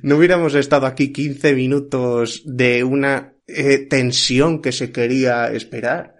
[0.00, 6.16] no hubiéramos estado aquí 15 minutos de una eh, tensión que se quería esperar.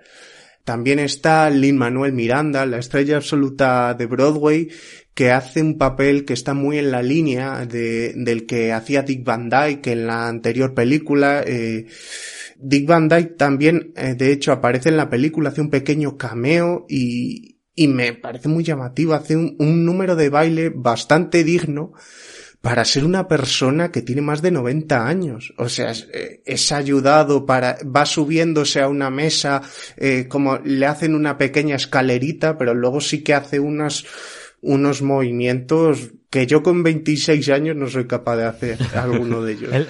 [0.64, 4.68] También está Lin Manuel Miranda, la estrella absoluta de Broadway,
[5.14, 9.24] que hace un papel que está muy en la línea de, del que hacía Dick
[9.24, 11.44] Van Dyke en la anterior película.
[11.46, 11.86] Eh,
[12.56, 16.84] Dick Van Dyke también, eh, de hecho, aparece en la película, hace un pequeño cameo
[16.88, 21.92] y, y me parece muy llamativo, hace un, un número de baile bastante digno
[22.66, 25.54] para ser una persona que tiene más de 90 años.
[25.56, 29.62] O sea, es, ayudado para, va subiéndose a una mesa,
[29.96, 34.04] eh, como le hacen una pequeña escalerita, pero luego sí que hace unas,
[34.62, 39.86] unos movimientos que yo con 26 años no soy capaz de hacer alguno de ellos.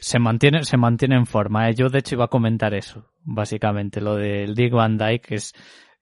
[0.00, 1.70] se mantiene, se mantiene en forma.
[1.70, 1.76] ¿eh?
[1.76, 5.52] Yo de hecho iba a comentar eso, básicamente, lo del Dick Van Dyke, que es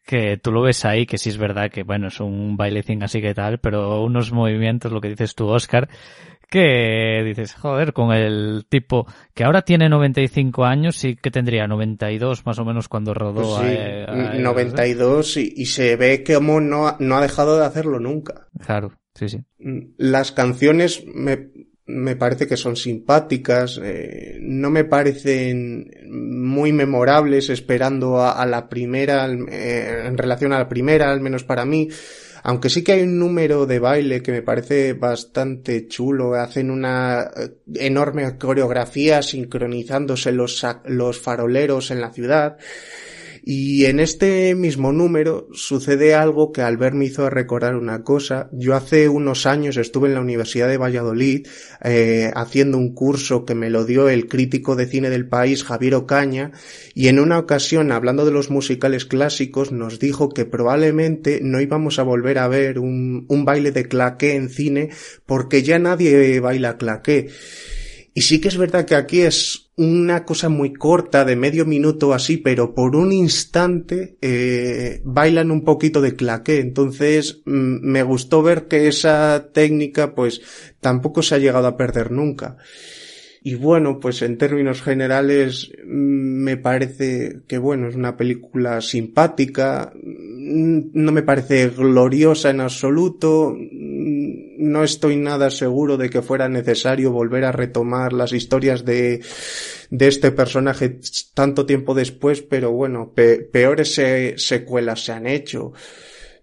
[0.04, 3.20] que tú lo ves ahí, que sí es verdad que, bueno, es un bailecín así
[3.20, 5.88] que tal, pero unos movimientos, lo que dices tú, Oscar,
[6.50, 12.46] que dices, joder, con el tipo que ahora tiene 95 años, sí que tendría 92
[12.46, 13.58] más o menos cuando rodó.
[13.58, 17.98] Pues sí, 92 y, y, se ve que como no, no ha dejado de hacerlo
[17.98, 18.46] nunca.
[18.64, 19.38] Claro, sí, sí.
[19.58, 21.48] Mm, las canciones me,
[21.86, 29.26] me parece que son simpáticas, eh, no me parecen muy memorables esperando a, la primera,
[29.26, 31.88] eh, en relación a la primera, al menos para mí,
[32.42, 37.30] aunque sí que hay un número de baile que me parece bastante chulo, hacen una
[37.36, 42.56] eh, enorme coreografía sincronizándose los, los faroleros en la ciudad,
[43.46, 48.48] y en este mismo número sucede algo que al ver me hizo recordar una cosa.
[48.52, 51.46] Yo hace unos años estuve en la Universidad de Valladolid
[51.82, 55.94] eh, haciendo un curso que me lo dio el crítico de cine del país, Javier
[55.94, 56.52] Ocaña,
[56.94, 61.98] y en una ocasión, hablando de los musicales clásicos, nos dijo que probablemente no íbamos
[61.98, 64.88] a volver a ver un, un baile de claqué en cine
[65.26, 67.28] porque ya nadie baila claqué.
[68.16, 72.14] Y sí que es verdad que aquí es una cosa muy corta, de medio minuto
[72.14, 76.60] así, pero por un instante eh, bailan un poquito de claqué.
[76.60, 80.42] Entonces mm, me gustó ver que esa técnica pues
[80.80, 82.56] tampoco se ha llegado a perder nunca.
[83.46, 89.92] Y bueno, pues en términos generales mm, me parece que bueno, es una película simpática,
[89.92, 93.54] mm, no me parece gloriosa en absoluto,
[94.04, 99.22] no estoy nada seguro de que fuera necesario volver a retomar las historias de,
[99.90, 101.00] de este personaje
[101.34, 104.00] tanto tiempo después, pero bueno, peores
[104.36, 105.72] secuelas se han hecho.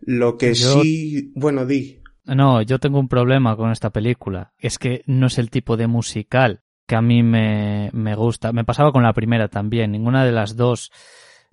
[0.02, 2.00] Lo que sí, bueno, di.
[2.26, 4.54] No, yo tengo un problema con esta película.
[4.58, 8.52] Es que no es el tipo de musical que a mí me, me gusta.
[8.52, 9.92] Me pasaba con la primera también.
[9.92, 10.92] Ninguna de las dos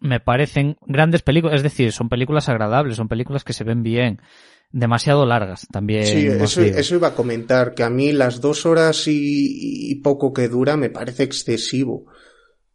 [0.01, 1.57] me parecen grandes películas.
[1.57, 4.21] Es decir, son películas agradables, son películas que se ven bien.
[4.71, 6.05] Demasiado largas también.
[6.05, 10.35] Sí, eso, eso, iba a comentar, que a mí las dos horas y, y, poco
[10.35, 12.07] que dura me parece excesivo.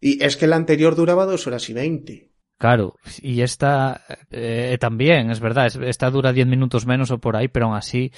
[0.01, 2.33] Y es que la anterior duraba dos horas y veinte.
[2.63, 7.49] Claro, y esta eh, también, es verdad, esta dura 10 minutos menos o por ahí,
[7.49, 8.12] pero aún así,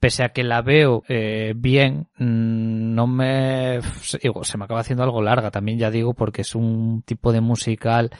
[0.00, 3.80] pese a que la veo eh, bien, mm, no me...
[4.02, 8.10] se me acaba haciendo algo larga también, ya digo, porque es un tipo de musical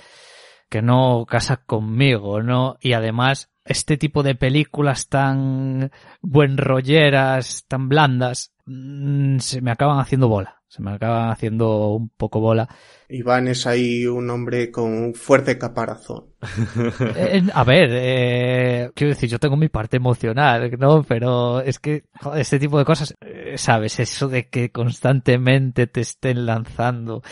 [0.73, 2.79] que no casa conmigo, ¿no?
[2.81, 5.91] Y además, este tipo de películas tan
[6.23, 12.09] buen rolleras, tan blandas, mm, se me acaban haciendo bola se me acaba haciendo un
[12.09, 12.67] poco bola.
[13.11, 16.25] Iván es ahí un hombre con un fuerte caparazón.
[17.15, 21.03] Eh, a ver, eh, quiero decir, yo tengo mi parte emocional, ¿no?
[21.03, 22.05] Pero es que
[22.37, 24.01] este tipo de cosas, eh, ¿sabes?
[24.01, 27.23] Eso de que constantemente te estén lanzando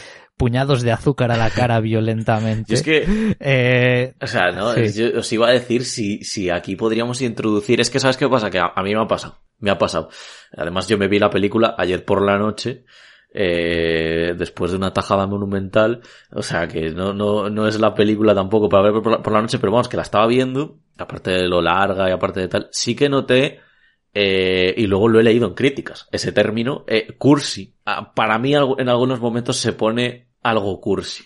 [0.41, 2.73] puñados de azúcar a la cara violentamente.
[2.73, 7.21] es que, eh, o sea, no, yo os iba a decir si, si aquí podríamos
[7.21, 9.77] introducir, es que sabes qué pasa, que a, a mí me ha pasado, me ha
[9.77, 10.09] pasado.
[10.57, 12.87] Además yo me vi la película ayer por la noche
[13.35, 16.01] eh, después de una tajada monumental.
[16.33, 19.59] O sea que no, no, no es la película tampoco para ver por la, noche,
[19.59, 22.97] pero vamos, que la estaba viendo, aparte de lo larga y aparte de tal, sí
[22.97, 23.61] que noté,
[24.15, 27.75] eh, y luego lo he leído en críticas, ese término, eh, cursi.
[27.85, 31.25] Ah, para mí en algunos momentos se pone algo cursi.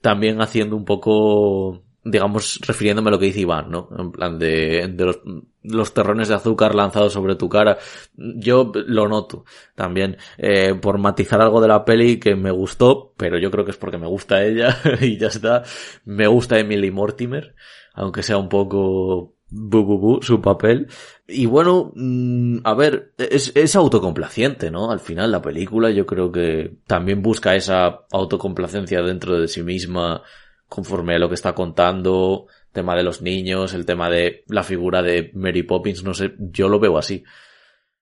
[0.00, 3.88] También haciendo un poco digamos, refiriéndome a lo que dice Iván, ¿no?
[3.96, 5.20] En plan de, de los,
[5.62, 7.78] los, terrones de azúcar lanzados sobre tu cara.
[8.14, 13.38] Yo lo noto también, eh, por matizar algo de la peli que me gustó, pero
[13.38, 15.62] yo creo que es porque me gusta ella y ya está.
[16.04, 17.54] Me gusta Emily Mortimer,
[17.94, 20.88] aunque sea un poco bu, bu, su papel.
[21.28, 24.90] Y bueno, mm, a ver, es, es autocomplaciente, ¿no?
[24.90, 30.22] Al final la película yo creo que también busca esa autocomplacencia dentro de sí misma
[30.68, 35.02] conforme a lo que está contando, tema de los niños, el tema de la figura
[35.02, 37.22] de Mary Poppins, no sé, yo lo veo así.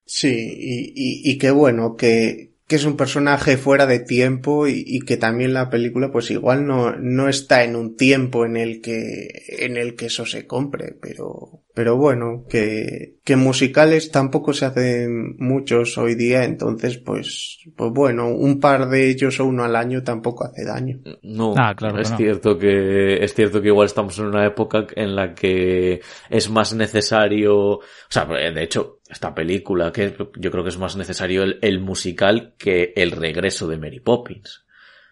[0.04, 5.00] Sí, y, y, qué bueno que, que es un personaje fuera de tiempo y, y,
[5.00, 9.26] que también la película pues igual no, no está en un tiempo en el que,
[9.58, 15.34] en el que eso se compre, pero, pero bueno, que, que musicales tampoco se hacen
[15.38, 20.04] muchos hoy día, entonces pues, pues bueno, un par de ellos o uno al año
[20.04, 21.00] tampoco hace daño.
[21.24, 25.16] No, ah, claro es cierto que, es cierto que igual estamos en una época en
[25.16, 30.70] la que es más necesario, o sea, de hecho, esta película, que yo creo que
[30.70, 34.64] es más necesario el, el musical que el regreso de Mary Poppins.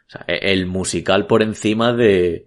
[0.06, 2.46] O sea, el musical por encima de,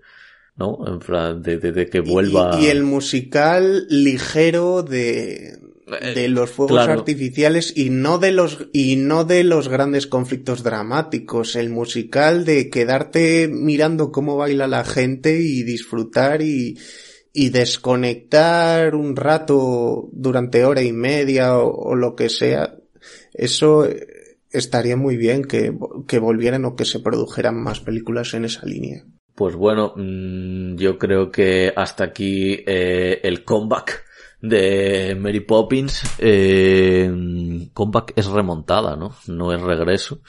[0.56, 0.80] ¿no?
[0.88, 2.60] En plan, de, que vuelva.
[2.60, 5.60] Y, el musical ligero de,
[6.02, 10.64] eh, de los fuegos artificiales y no de los, y no de los grandes conflictos
[10.64, 11.56] dramáticos.
[11.56, 16.80] El musical de quedarte mirando cómo baila la gente y disfrutar y,
[17.34, 22.76] y desconectar un rato durante hora y media o, lo que sea.
[23.34, 23.88] Eso
[24.50, 25.74] estaría muy bien que,
[26.08, 29.06] que volvieran o que se produjeran más películas en esa línea.
[29.36, 34.04] Pues bueno, mm, yo creo que hasta aquí eh, el comeback
[34.42, 36.04] de Mary Poppins.
[36.20, 39.16] Eh, comeback es remontada, ¿no?
[39.28, 40.20] No es regreso.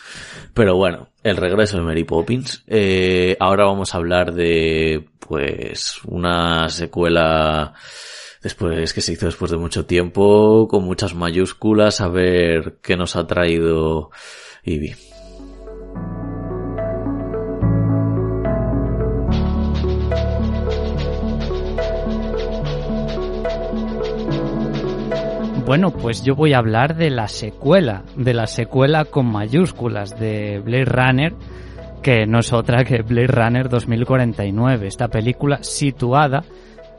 [0.54, 2.64] Pero bueno, el regreso de Mary Poppins.
[2.66, 7.74] Eh, ahora vamos a hablar de, pues, una secuela
[8.42, 13.16] después que se hizo después de mucho tiempo, con muchas mayúsculas, a ver qué nos
[13.16, 14.10] ha traído
[14.64, 15.11] Ivy.
[25.72, 30.58] Bueno, pues yo voy a hablar de la secuela, de la secuela con mayúsculas de
[30.58, 31.34] Blade Runner,
[32.02, 36.44] que no es otra que Blade Runner 2049, esta película situada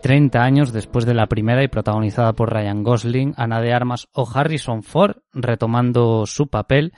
[0.01, 4.27] 30 años después de la primera y protagonizada por Ryan Gosling, Ana de Armas o
[4.27, 6.93] Harrison Ford, retomando su papel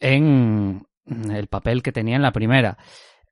[0.00, 0.82] en
[1.30, 2.76] el papel que tenía en la primera.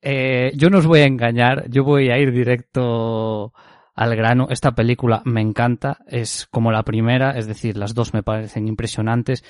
[0.00, 3.52] Eh, yo no os voy a engañar, yo voy a ir directo
[3.94, 4.48] al grano.
[4.50, 9.44] Esta película me encanta, es como la primera, es decir, las dos me parecen impresionantes.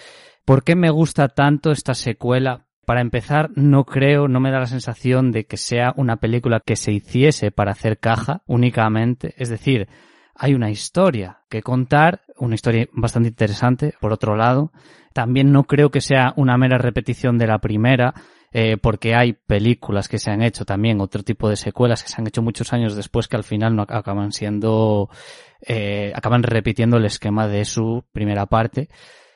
[0.44, 2.66] ¿Por qué me gusta tanto esta secuela?
[2.84, 6.74] Para empezar, no creo, no me da la sensación de que sea una película que
[6.74, 9.34] se hiciese para hacer caja únicamente.
[9.36, 9.88] Es decir,
[10.34, 14.72] hay una historia que contar, una historia bastante interesante, por otro lado.
[15.12, 18.14] También no creo que sea una mera repetición de la primera,
[18.52, 22.20] eh, porque hay películas que se han hecho también, otro tipo de secuelas que se
[22.20, 25.08] han hecho muchos años después que al final no acaban siendo,
[25.62, 28.88] eh, acaban repitiendo el esquema de su primera parte.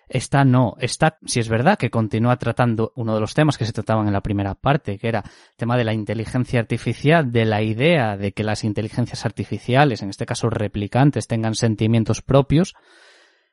[0.08, 3.72] Esta no, esta, si es verdad que continúa tratando uno de los temas que se
[3.72, 7.62] trataban en la primera parte, que era el tema de la inteligencia artificial, de la
[7.62, 12.74] idea de que las inteligencias artificiales, en este caso replicantes, tengan sentimientos propios,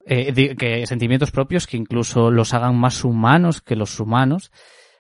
[0.05, 4.51] eh, que sentimientos propios que incluso los hagan más humanos que los humanos,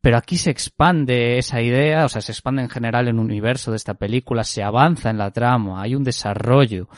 [0.03, 3.77] pero aquí se expande esa idea, o sea, se expande en general el universo de
[3.77, 6.89] esta película, se avanza en la trama, hay un desarrollo.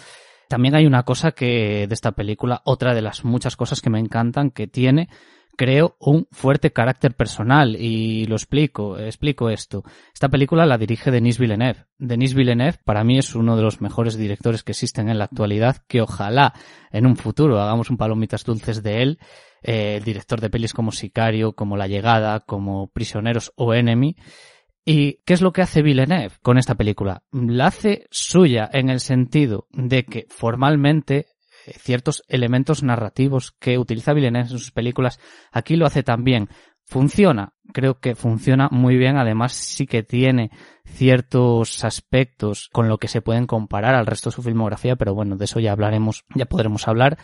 [0.49, 3.99] También hay una cosa que de esta película, otra de las muchas cosas que me
[3.99, 5.08] encantan que tiene,
[5.56, 9.84] creo, un fuerte carácter personal y lo explico, explico esto.
[10.14, 11.86] Esta película la dirige Denis Villeneuve.
[11.97, 15.78] Denis Villeneuve para mí es uno de los mejores directores que existen en la actualidad,
[15.88, 16.53] que ojalá
[16.91, 19.20] en un futuro hagamos un palomitas dulces de él
[19.66, 24.16] el director de pelis como Sicario, como La Llegada, como Prisioneros o Enemy.
[24.86, 27.24] ¿Y qué es lo que hace Villeneuve con esta película?
[27.32, 31.26] La hace suya en el sentido de que formalmente eh,
[31.80, 35.20] ciertos elementos narrativos que utiliza Villeneuve en sus películas,
[35.51, 36.49] aquí lo hace también.
[36.88, 40.51] Funciona, creo que funciona muy bien, además sí que tiene
[40.86, 45.36] ciertos aspectos con lo que se pueden comparar al resto de su filmografía, pero bueno,
[45.36, 47.18] de eso ya hablaremos, ya podremos hablar.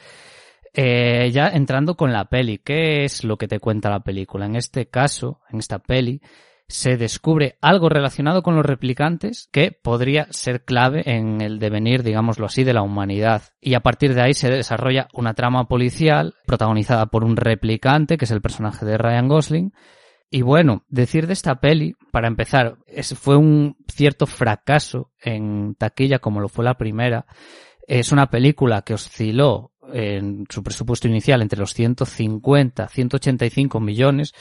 [0.74, 4.46] Eh, ya entrando con la peli, ¿qué es lo que te cuenta la película?
[4.46, 6.22] En este caso, en esta peli,
[6.72, 12.46] se descubre algo relacionado con los replicantes que podría ser clave en el devenir, digámoslo
[12.46, 13.44] así, de la humanidad.
[13.60, 18.26] Y a partir de ahí se desarrolla una trama policial protagonizada por un replicante, que
[18.26, 19.74] es el personaje de Ryan Gosling.
[20.30, 22.78] Y bueno, decir de esta peli, para empezar,
[23.16, 27.26] fue un cierto fracaso en taquilla como lo fue la primera.
[27.86, 34.34] Es una película que osciló en su presupuesto inicial entre los 150 185 millones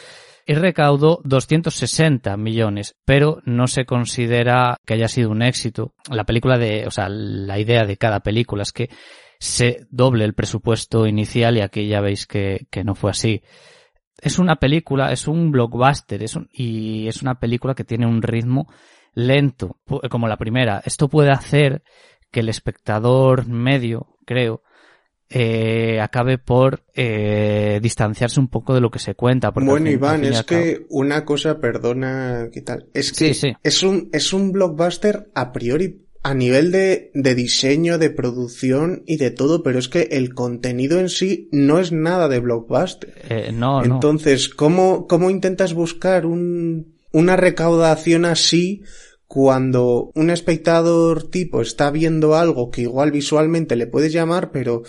[0.50, 5.94] y recaudó 260 millones, pero no se considera que haya sido un éxito.
[6.10, 8.90] La película de, o sea, la idea de cada película es que
[9.38, 13.44] se doble el presupuesto inicial y aquí ya veis que, que no fue así.
[14.20, 18.66] Es una película, es un blockbuster es y es una película que tiene un ritmo
[19.14, 19.78] lento,
[20.10, 20.82] como la primera.
[20.84, 21.84] Esto puede hacer
[22.32, 24.64] que el espectador medio, creo,
[25.32, 29.50] eh, acabe por eh, distanciarse un poco de lo que se cuenta.
[29.50, 32.86] Bueno, Iván, es que una cosa, perdona, ¿qué tal?
[32.92, 38.10] Es que es un es un blockbuster a priori a nivel de, de diseño, de
[38.10, 42.40] producción y de todo, pero es que el contenido en sí no es nada de
[42.40, 43.14] blockbuster.
[43.28, 48.82] Eh, no, Entonces, ¿cómo, ¿cómo intentas buscar un, una recaudación así
[49.26, 54.82] cuando un espectador tipo está viendo algo que igual visualmente le puede llamar, pero,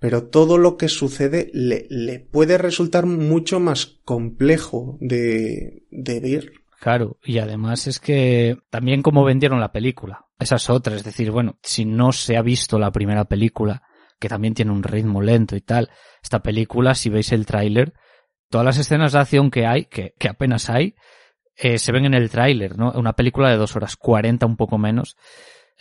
[0.00, 6.52] pero todo lo que sucede le, le puede resultar mucho más complejo de, de ver.
[6.80, 11.30] Claro, y además es que también como vendieron la película, esa es otra, es decir,
[11.30, 13.82] bueno, si no se ha visto la primera película,
[14.18, 15.90] que también tiene un ritmo lento y tal,
[16.22, 17.92] esta película, si veis el tráiler,
[18.48, 20.94] todas las escenas de acción que hay, que, que apenas hay,
[21.56, 22.90] eh, se ven en el tráiler, ¿no?
[22.92, 25.16] Una película de dos horas cuarenta, un poco menos.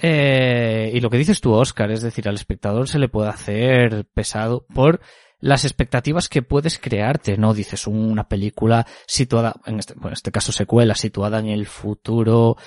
[0.01, 4.05] Eh, y lo que dices tú, Oscar, es decir, al espectador se le puede hacer
[4.13, 5.01] pesado por
[5.41, 7.53] las expectativas que puedes crearte, ¿no?
[7.53, 12.57] Dices una película situada, en este, en este caso secuela, situada en el futuro,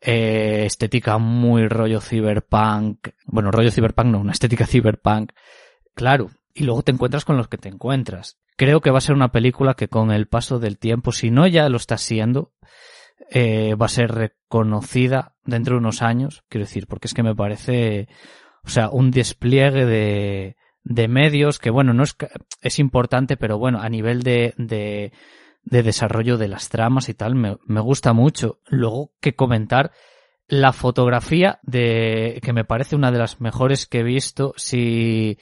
[0.00, 5.32] eh, estética muy rollo cyberpunk, bueno, rollo cyberpunk no, una estética cyberpunk,
[5.94, 8.38] claro, y luego te encuentras con los que te encuentras.
[8.56, 11.46] Creo que va a ser una película que con el paso del tiempo, si no
[11.46, 12.52] ya lo está siendo,
[13.28, 17.34] eh, va a ser reconocida dentro de unos años, quiero decir, porque es que me
[17.34, 18.08] parece,
[18.64, 22.16] o sea, un despliegue de, de medios que, bueno, no es,
[22.62, 25.12] es importante, pero bueno, a nivel de, de,
[25.62, 28.60] de desarrollo de las tramas y tal, me, me gusta mucho.
[28.66, 29.92] Luego que comentar
[30.48, 35.38] la fotografía de, que me parece una de las mejores que he visto, si,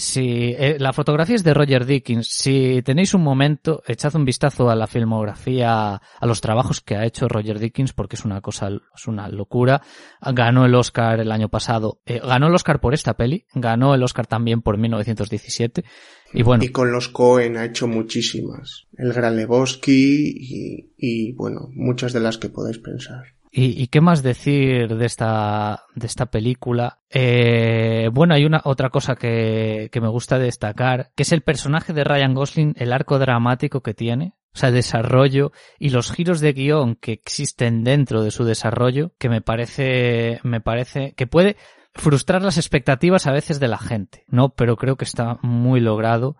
[0.00, 4.70] si eh, la fotografía es de Roger Dickens, si tenéis un momento, echad un vistazo
[4.70, 8.68] a la filmografía, a los trabajos que ha hecho Roger Dickens, porque es una cosa,
[8.68, 9.82] es una locura.
[10.20, 14.02] Ganó el Oscar el año pasado, eh, ganó el Oscar por esta peli, ganó el
[14.02, 15.84] Oscar también por 1917.
[16.32, 16.64] Y bueno.
[16.64, 18.86] Y con los Cohen ha hecho muchísimas.
[18.96, 23.39] El Gran Lebowski y, y bueno, muchas de las que podéis pensar.
[23.52, 27.00] ¿Y, ¿Y, qué más decir de esta, de esta película?
[27.10, 31.92] Eh, bueno, hay una otra cosa que, que me gusta destacar, que es el personaje
[31.92, 36.52] de Ryan Gosling, el arco dramático que tiene, o sea, desarrollo y los giros de
[36.52, 41.56] guion que existen dentro de su desarrollo, que me parece, me parece que puede
[41.94, 44.50] frustrar las expectativas a veces de la gente, ¿no?
[44.50, 46.36] Pero creo que está muy logrado.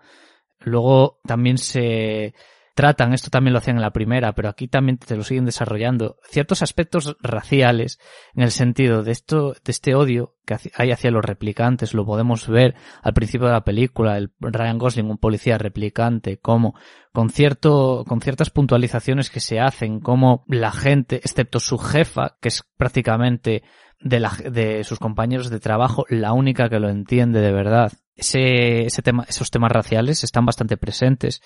[0.59, 2.33] Luego también se,
[2.75, 6.17] tratan, esto también lo hacían en la primera, pero aquí también te lo siguen desarrollando,
[6.23, 7.99] ciertos aspectos raciales,
[8.33, 12.47] en el sentido de esto, de este odio que hay hacia los replicantes, lo podemos
[12.47, 16.75] ver al principio de la película, el Ryan Gosling, un policía replicante, como
[17.13, 22.49] con cierto, con ciertas puntualizaciones que se hacen, como la gente, excepto su jefa, que
[22.49, 23.63] es prácticamente
[23.99, 27.91] de, la, de sus compañeros de trabajo, la única que lo entiende de verdad.
[28.15, 31.41] Ese, ese tema, esos temas raciales están bastante presentes.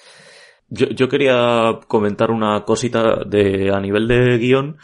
[0.70, 4.78] Yo, yo quería comentar una cosita de, a nivel de guion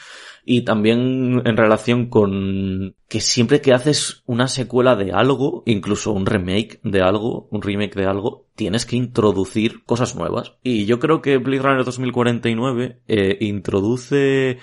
[0.44, 6.26] y también en relación con que siempre que haces una secuela de algo, incluso un
[6.26, 10.54] remake de algo, un remake de algo, tienes que introducir cosas nuevas.
[10.64, 14.58] Y yo creo que Blade Runner 2049 eh, introduce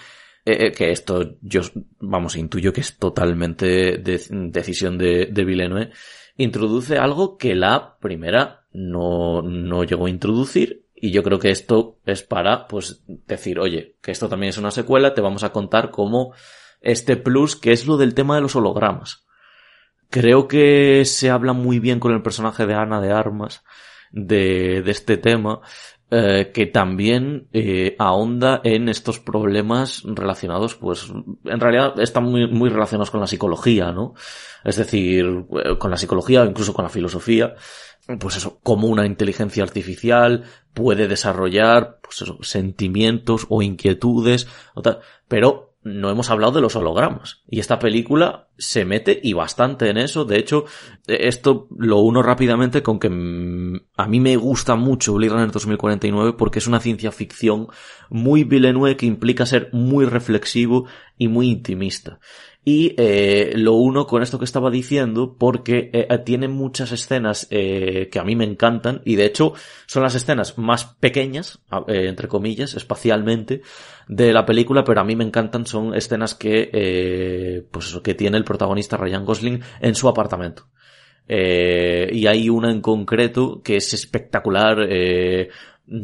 [0.44, 1.60] eh, que esto yo,
[2.00, 5.90] vamos, intuyo que es totalmente de, decisión de, de Villeneuve,
[6.36, 11.98] introduce algo que la primera no, no llegó a introducir y yo creo que esto
[12.04, 15.90] es para, pues, decir, oye, que esto también es una secuela, te vamos a contar
[15.90, 16.32] cómo
[16.80, 19.26] este plus, que es lo del tema de los hologramas.
[20.10, 23.62] Creo que se habla muy bien con el personaje de Ana de Armas
[24.10, 25.60] de, de este tema,
[26.10, 31.12] eh, que también eh, ahonda en estos problemas relacionados, pues,
[31.44, 34.14] en realidad están muy, muy relacionados con la psicología, ¿no?
[34.64, 37.54] Es decir, eh, con la psicología o incluso con la filosofía
[38.16, 44.48] pues eso, como una inteligencia artificial puede desarrollar pues eso, sentimientos o inquietudes,
[45.28, 47.42] pero no hemos hablado de los hologramas.
[47.48, 50.24] Y esta película se mete y bastante en eso.
[50.24, 50.64] De hecho,
[51.06, 56.58] esto lo uno rápidamente con que a mí me gusta mucho Blade Runner 2049 porque
[56.58, 57.68] es una ciencia ficción
[58.10, 60.86] muy Villeneuve que implica ser muy reflexivo
[61.16, 62.18] y muy intimista.
[62.70, 68.10] Y eh, lo uno con esto que estaba diciendo porque eh, tiene muchas escenas eh,
[68.12, 69.54] que a mí me encantan y de hecho
[69.86, 73.62] son las escenas más pequeñas, eh, entre comillas, espacialmente,
[74.06, 78.36] de la película, pero a mí me encantan son escenas que, eh, pues que tiene
[78.36, 80.68] el protagonista Ryan Gosling en su apartamento.
[81.26, 85.48] Eh, y hay una en concreto que es espectacular, eh,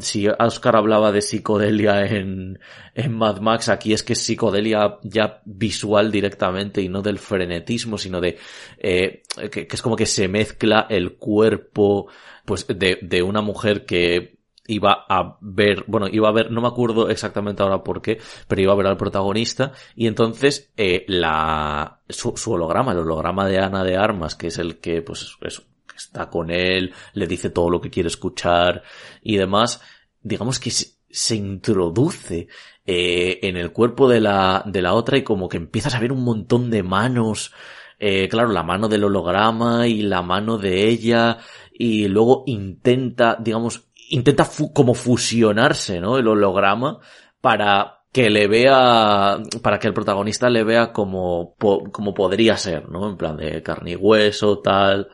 [0.00, 2.58] si Oscar hablaba de psicodelia en,
[2.94, 7.98] en Mad Max, aquí es que es psicodelia ya visual directamente y no del frenetismo,
[7.98, 8.38] sino de
[8.78, 12.08] eh, que, es como que se mezcla el cuerpo
[12.44, 14.34] pues de, de una mujer que
[14.66, 18.18] iba a ver, bueno, iba a ver, no me acuerdo exactamente ahora por qué,
[18.48, 23.58] pero iba a ver al protagonista y entonces eh, la su, holograma, el holograma de
[23.58, 25.62] Ana de Armas, que es el que pues eso,
[25.96, 28.82] está con él, le dice todo lo que quiere escuchar
[29.22, 29.80] y demás,
[30.22, 32.48] digamos que se, introduce
[32.86, 36.12] eh, en el cuerpo de la, de la otra y como que empiezas a ver
[36.12, 37.52] un montón de manos,
[37.98, 41.38] eh, claro, la mano del holograma y la mano de ella
[41.72, 46.18] y luego intenta, digamos, intenta como fusionarse, ¿no?
[46.18, 47.00] El holograma
[47.40, 53.10] para que le vea, para que el protagonista le vea como, como podría ser, ¿no?
[53.10, 55.08] En plan de carne y hueso, tal.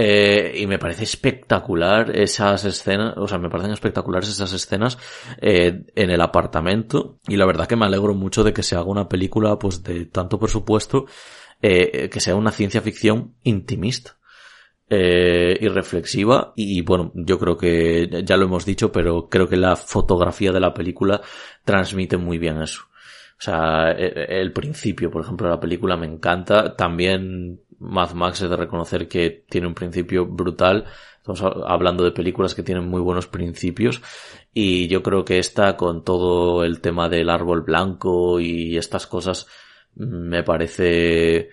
[0.00, 4.96] Eh, y me parece espectacular esas escenas, o sea, me parecen espectaculares esas escenas
[5.40, 7.18] eh, en el apartamento.
[7.26, 10.06] Y la verdad que me alegro mucho de que se haga una película, pues, de
[10.06, 11.06] tanto presupuesto,
[11.60, 14.18] eh, que sea una ciencia ficción intimista
[14.88, 19.56] eh, y reflexiva y bueno, yo creo que ya lo hemos dicho, pero creo que
[19.56, 21.20] la fotografía de la película
[21.64, 22.82] transmite muy bien eso.
[23.38, 26.74] O sea, e, e, el principio, por ejemplo, de la película me encanta.
[26.74, 30.84] También Mad Max es de reconocer que tiene un principio brutal.
[31.18, 34.00] Estamos hablando de películas que tienen muy buenos principios.
[34.52, 39.46] Y yo creo que esta, con todo el tema del árbol blanco y estas cosas,
[39.94, 41.50] me parece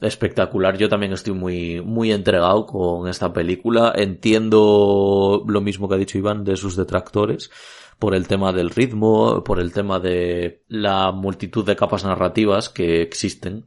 [0.00, 0.78] espectacular.
[0.78, 3.92] Yo también estoy muy, muy entregado con esta película.
[3.94, 7.50] Entiendo lo mismo que ha dicho Iván de sus detractores
[8.00, 13.02] por el tema del ritmo, por el tema de la multitud de capas narrativas que
[13.02, 13.66] existen,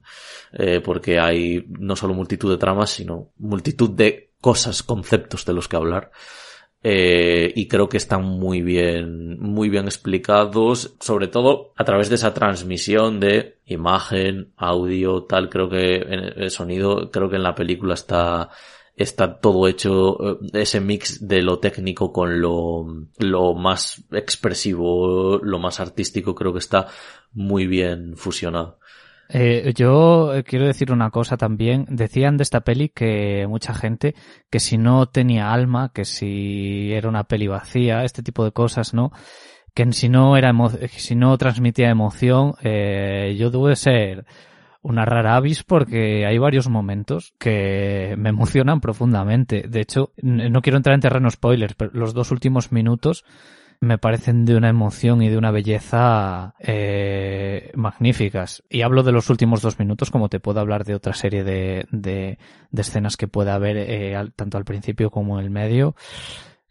[0.52, 5.68] eh, porque hay no solo multitud de tramas, sino multitud de cosas, conceptos de los
[5.68, 6.12] que hablar.
[6.82, 12.16] Eh, y creo que están muy bien, muy bien explicados, sobre todo a través de
[12.16, 17.94] esa transmisión de imagen, audio, tal, creo que el sonido, creo que en la película
[17.94, 18.50] está,
[18.96, 22.86] está todo hecho, eh, ese mix de lo técnico con lo,
[23.20, 26.88] lo más expresivo, lo más artístico, creo que está
[27.34, 28.80] muy bien fusionado.
[29.30, 31.86] Eh, yo eh, quiero decir una cosa también.
[31.90, 34.16] Decían de esta peli que mucha gente
[34.52, 38.94] que si no tenía alma, que si era una peli vacía, este tipo de cosas,
[38.94, 39.12] ¿no?
[39.74, 40.54] Que si no era
[40.90, 44.26] si no transmitía emoción, yo debo de ser
[44.84, 49.66] una rara avis porque hay varios momentos que me emocionan profundamente.
[49.68, 53.26] De hecho, no quiero entrar en terreno spoilers, pero los dos últimos minutos
[53.80, 58.64] me parecen de una emoción y de una belleza eh, magníficas.
[58.70, 61.86] Y hablo de los últimos dos minutos como te puedo hablar de otra serie de,
[61.92, 62.38] de,
[62.72, 65.96] de escenas que pueda haber eh, tanto al principio como en el medio.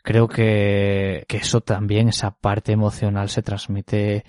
[0.02, 4.24] Creo que, que eso también, esa parte emocional se transmite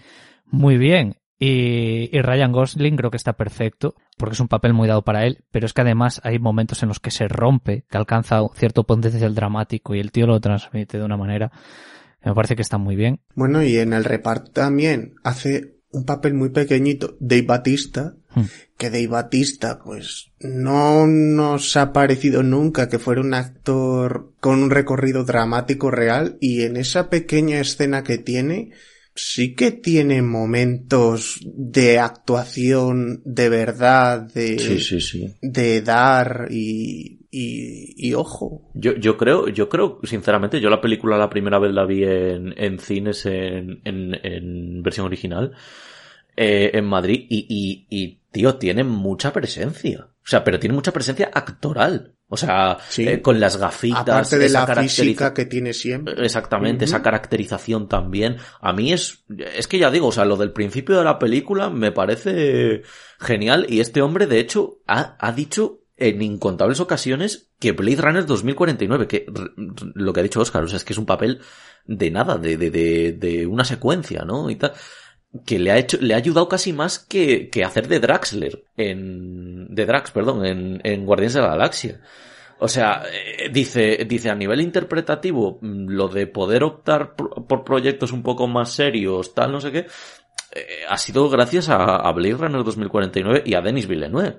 [0.46, 1.16] muy bien.
[1.44, 5.26] Y, y, Ryan Gosling creo que está perfecto, porque es un papel muy dado para
[5.26, 8.84] él, pero es que además hay momentos en los que se rompe, que alcanza cierto
[8.84, 11.52] potencial dramático y el tío lo transmite de una manera
[12.24, 13.20] me parece que está muy bien.
[13.36, 18.44] Bueno, y en el reparto también hace un papel muy pequeñito Dave Batista, hmm.
[18.78, 24.72] que Dave Batista, pues, no nos ha parecido nunca que fuera un actor con un
[24.72, 28.72] recorrido dramático real, y en esa pequeña escena que tiene,
[29.16, 35.34] sí que tiene momentos de actuación de verdad, de, sí, sí, sí.
[35.42, 38.72] de dar y, y, y, ojo.
[38.74, 42.54] Yo, yo creo, yo creo, sinceramente, yo la película la primera vez la vi en,
[42.58, 45.54] en cines en, en, en versión original
[46.36, 50.08] eh, en Madrid y, y, y, tío, tiene mucha presencia.
[50.24, 52.16] O sea, pero tiene mucha presencia actoral.
[52.34, 53.08] O sea, sí.
[53.08, 54.02] eh, con las gafitas.
[54.02, 56.16] Aparte de la física que tiene siempre.
[56.26, 56.90] Exactamente, uh -huh.
[56.90, 58.38] esa caracterización también.
[58.60, 59.24] A mí es,
[59.56, 62.82] es que ya digo, o sea, lo del principio de la película me parece
[63.20, 68.26] genial y este hombre, de hecho, ha, ha dicho en incontables ocasiones que Blade Runner
[68.26, 69.28] 2049, que
[69.94, 71.40] lo que ha dicho Oscar, o sea, es que es un papel
[71.86, 74.50] de nada, de, de, de, de una secuencia, ¿no?
[74.50, 74.74] Y tal
[75.46, 79.74] que le ha hecho, le ha ayudado casi más que, que hacer de Draxler en,
[79.74, 82.02] de Drax, perdón, en, en Guardianes de la Galaxia.
[82.64, 88.14] O sea, eh, dice, dice a nivel interpretativo, mm, lo de poder optar por, proyectos
[88.14, 92.36] un poco más serios, tal, no sé qué, eh, ha sido gracias a, a, Blade
[92.36, 94.38] Runner 2049 y a Denis Villeneuve.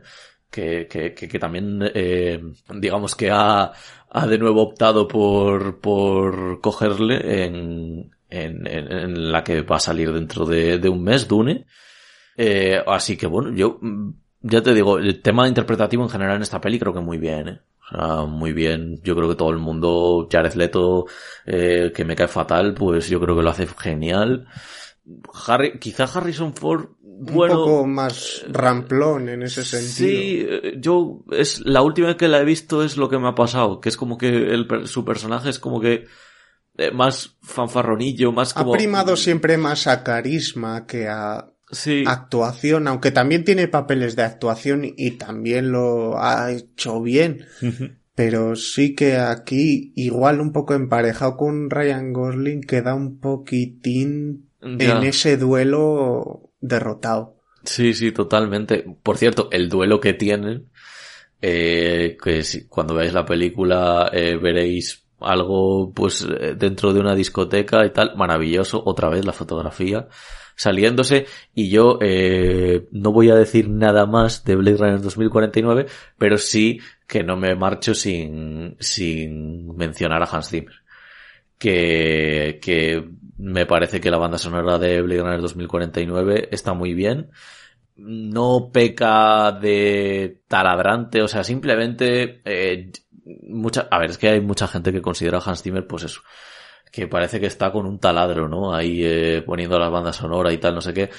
[0.50, 2.40] Que, que, que, que también, eh,
[2.74, 3.72] digamos que ha,
[4.08, 10.12] ha de nuevo optado por, por cogerle en, en, en, la que va a salir
[10.12, 11.66] dentro de, de un mes, Dune.
[12.38, 13.80] Eh, así que bueno, yo
[14.40, 17.48] ya te digo, el tema interpretativo en general en esta peli creo que muy bien,
[17.48, 17.60] ¿eh?
[17.84, 19.00] O sea, muy bien.
[19.02, 21.06] Yo creo que todo el mundo, Jared Leto,
[21.46, 24.46] eh, que me cae fatal, pues yo creo que lo hace genial.
[25.46, 27.60] Harry, quizá Harrison Ford, bueno.
[27.60, 29.88] Un poco más ramplón en ese sentido.
[29.88, 30.46] Sí,
[30.78, 33.80] yo, es, la última vez que la he visto es lo que me ha pasado,
[33.80, 36.06] que es como que el, su personaje es como que,
[36.76, 38.74] eh, más fanfarronillo, más como...
[38.74, 41.53] Ha primado siempre más a carisma que a
[42.06, 47.46] actuación, aunque también tiene papeles de actuación y también lo ha hecho bien.
[48.14, 55.04] Pero sí que aquí, igual un poco emparejado con Ryan Gosling, queda un poquitín en
[55.04, 57.36] ese duelo derrotado.
[57.64, 58.84] Sí, sí, totalmente.
[59.02, 60.68] Por cierto, el duelo que tienen,
[61.40, 67.84] eh, que cuando veáis la película eh, veréis algo pues eh, dentro de una discoteca
[67.84, 70.08] y tal, maravilloso, otra vez la fotografía
[70.56, 75.86] saliéndose y yo eh, no voy a decir nada más de Blade Runner 2049,
[76.18, 80.74] pero sí que no me marcho sin, sin mencionar a Hans Zimmer.
[81.58, 87.30] Que, que me parece que la banda sonora de Blade Runner 2049 está muy bien.
[87.96, 92.90] No peca de taladrante, o sea, simplemente eh,
[93.24, 96.20] mucha, a ver, es que hay mucha gente que considera a Hans Zimmer, pues eso,
[96.94, 98.72] que parece que está con un taladro, ¿no?
[98.72, 101.10] Ahí eh, poniendo la banda sonora y tal, no sé qué.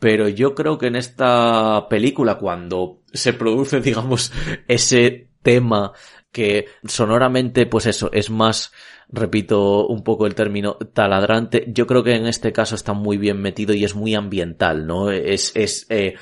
[0.00, 4.32] Pero yo creo que en esta película, cuando se produce, digamos,
[4.66, 5.92] ese tema
[6.32, 8.72] que sonoramente, pues eso, es más,
[9.08, 13.40] repito un poco el término taladrante, yo creo que en este caso está muy bien
[13.40, 15.10] metido y es muy ambiental, ¿no?
[15.10, 16.14] Es, es eh,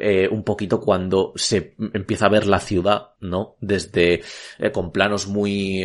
[0.00, 3.56] eh, un poquito cuando se empieza a ver la ciudad, ¿no?
[3.60, 4.22] Desde,
[4.58, 5.84] eh, con planos muy,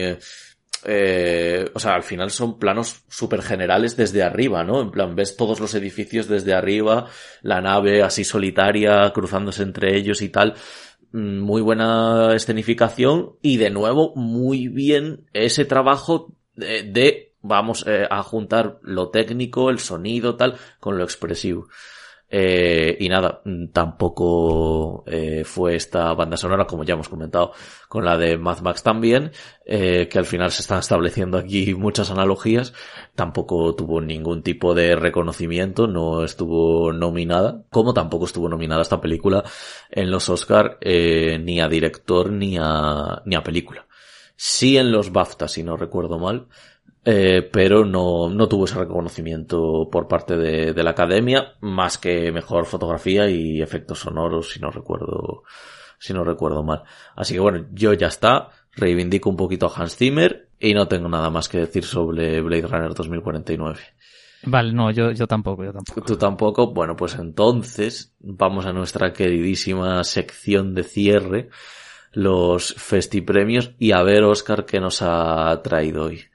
[0.85, 4.81] eh, o sea, al final son planos súper generales desde arriba, ¿no?
[4.81, 7.07] En plan, ves todos los edificios desde arriba,
[7.41, 10.55] la nave así solitaria, cruzándose entre ellos y tal.
[11.11, 18.23] Mm, muy buena escenificación y de nuevo muy bien ese trabajo de, vamos eh, a
[18.23, 21.67] juntar lo técnico, el sonido, tal, con lo expresivo.
[22.33, 27.51] Eh, y nada, mm, tampoco eh, fue esta banda sonora, como ya hemos comentado,
[27.89, 29.31] con la de Mad Max también,
[29.65, 32.73] eh, que al final se están estableciendo aquí muchas analogías.
[33.15, 39.43] Tampoco tuvo ningún tipo de reconocimiento, no estuvo nominada, como tampoco estuvo nominada esta película
[39.89, 43.85] en los Oscar, ni a director ni a, ni a película.
[44.35, 46.47] Sí en los BAFTA, si no recuerdo mal,
[47.03, 52.31] eh, pero no, no tuvo ese reconocimiento por parte de, de, la academia, más que
[52.31, 55.43] mejor fotografía y efectos sonoros, si no recuerdo,
[55.97, 56.83] si no recuerdo mal.
[57.15, 61.09] Así que bueno, yo ya está, reivindico un poquito a Hans Zimmer y no tengo
[61.09, 63.79] nada más que decir sobre Blade Runner 2049.
[64.43, 66.01] Vale, no, yo, yo tampoco, yo tampoco.
[66.01, 66.73] Tú tampoco.
[66.73, 71.49] Bueno, pues entonces vamos a nuestra queridísima sección de cierre,
[72.11, 76.30] los festipremios, y a ver, Oscar, qué nos ha traído hoy.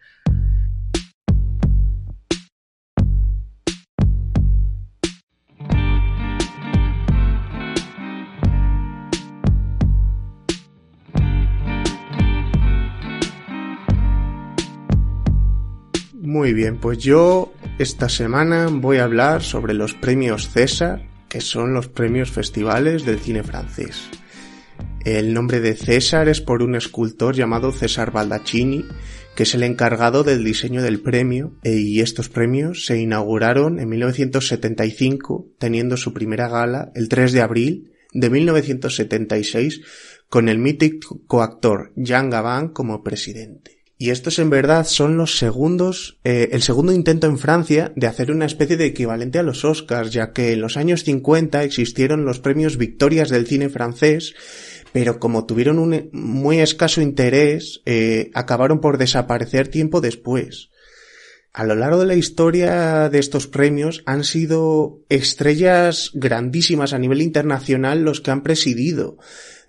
[16.37, 21.73] Muy bien, pues yo esta semana voy a hablar sobre los premios César, que son
[21.73, 24.11] los premios festivales del cine francés.
[25.07, 28.85] El nombre de César es por un escultor llamado César Baldacchini,
[29.35, 33.89] que es el encargado del diseño del premio, e, y estos premios se inauguraron en
[33.89, 39.81] 1975, teniendo su primera gala el 3 de abril de 1976,
[40.29, 43.76] con el mítico actor Jean Gabin como presidente.
[43.99, 48.31] Y estos en verdad son los segundos, eh, el segundo intento en Francia de hacer
[48.31, 52.39] una especie de equivalente a los Oscars, ya que en los años 50 existieron los
[52.39, 54.35] premios Victorias del cine francés,
[54.93, 60.69] pero como tuvieron un muy escaso interés, eh, acabaron por desaparecer tiempo después.
[61.55, 67.23] A lo largo de la historia de estos premios han sido estrellas grandísimas a nivel
[67.23, 69.17] internacional los que han presidido.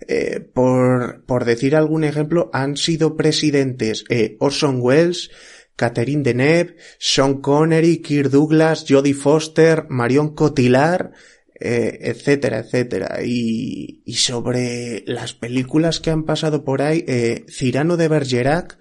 [0.06, 5.30] Eh, por, por decir algún ejemplo, han sido presidentes eh, Orson Welles,
[5.76, 11.12] Catherine Deneuve, Sean Connery, Kirk Douglas, Jodie Foster, Marion Cotillard,
[11.60, 13.20] eh, etcétera, etcétera.
[13.24, 18.78] Y, y, sobre las películas que han pasado por ahí, eh, Cirano de Bergerac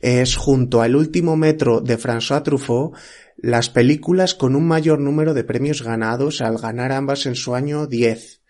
[0.00, 2.96] es junto al último metro de François Truffaut
[3.36, 7.86] las películas con un mayor número de premios ganados al ganar ambas en su año
[7.86, 8.41] 10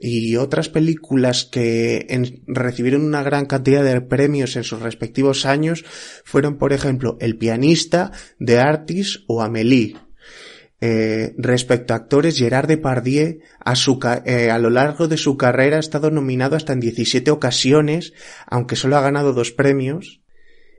[0.00, 2.06] y otras películas que
[2.46, 5.84] recibieron una gran cantidad de premios en sus respectivos años
[6.24, 9.96] fueron, por ejemplo, El pianista, The Artist o Amélie.
[10.80, 15.78] Eh, respecto a actores, Gerard Depardieu a, su, eh, a lo largo de su carrera
[15.78, 18.12] ha estado nominado hasta en 17 ocasiones,
[18.46, 20.20] aunque solo ha ganado dos premios.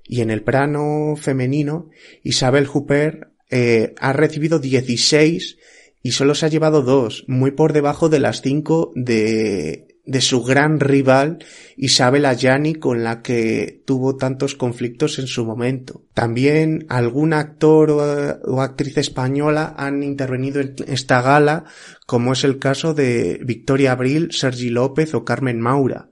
[0.05, 1.89] Y en el plano femenino,
[2.23, 5.57] Isabel Huppert eh, ha recibido 16
[6.01, 10.43] y solo se ha llevado dos, muy por debajo de las cinco de, de su
[10.43, 11.37] gran rival
[11.77, 16.03] Isabel Ayani con la que tuvo tantos conflictos en su momento.
[16.15, 21.65] También algún actor o, actriz española han intervenido en esta gala
[22.07, 26.09] como es el caso de Victoria Abril, Sergi López o Carmen Maura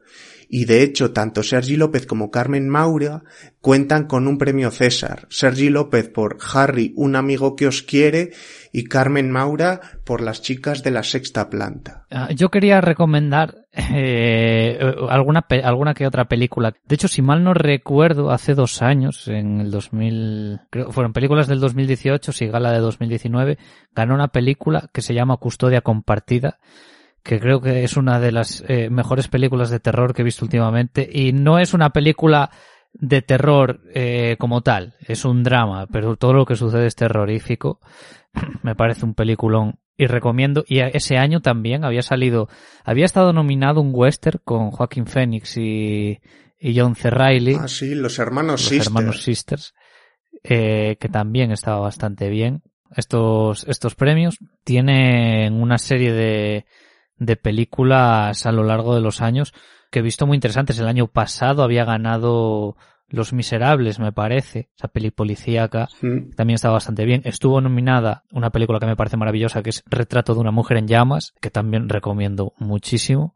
[0.49, 3.23] y de hecho tanto Sergi López como Carmen Maura
[3.61, 5.27] cuentan con un premio César.
[5.29, 8.31] Sergi López por Harry, un amigo que os quiere
[8.71, 12.05] y Carmen Maura por las chicas de la sexta planta.
[12.11, 14.79] Ah, yo quería recomendar eh,
[15.09, 16.73] alguna, alguna que otra película.
[16.87, 21.47] De hecho, si mal no recuerdo, hace dos años, en el 2000, creo, fueron películas
[21.47, 23.57] del 2018, si gala de 2019,
[23.93, 26.59] ganó una película que se llama Custodia Compartida
[27.27, 30.45] que creo que es una de las eh, mejores películas de terror que he visto
[30.45, 32.49] últimamente y no es una película
[32.93, 37.81] de terror eh, como tal, es un drama, pero todo lo que sucede es terrorífico.
[38.63, 40.63] Me parece un peliculón y recomiendo.
[40.65, 42.47] Y ese año también había salido,
[42.85, 46.21] había estado nominado un western con Joaquín Phoenix y,
[46.57, 47.09] y John C.
[47.09, 47.57] Reilly.
[47.59, 48.87] Ah, sí, los hermanos los Sisters.
[48.87, 49.73] hermanos Sisters,
[50.43, 52.63] eh, que también estaba bastante bien.
[52.95, 56.65] Estos, estos premios tienen una serie de,
[57.19, 59.53] de películas a lo largo de los años
[59.91, 60.79] que he visto muy interesantes.
[60.79, 62.75] El año pasado había ganado
[63.07, 65.87] Los Miserables, me parece, esa peli policíaca,
[66.35, 67.21] también estaba bastante bien.
[67.25, 70.87] Estuvo nominada una película que me parece maravillosa, que es Retrato de una mujer en
[70.87, 73.35] llamas, que también recomiendo muchísimo.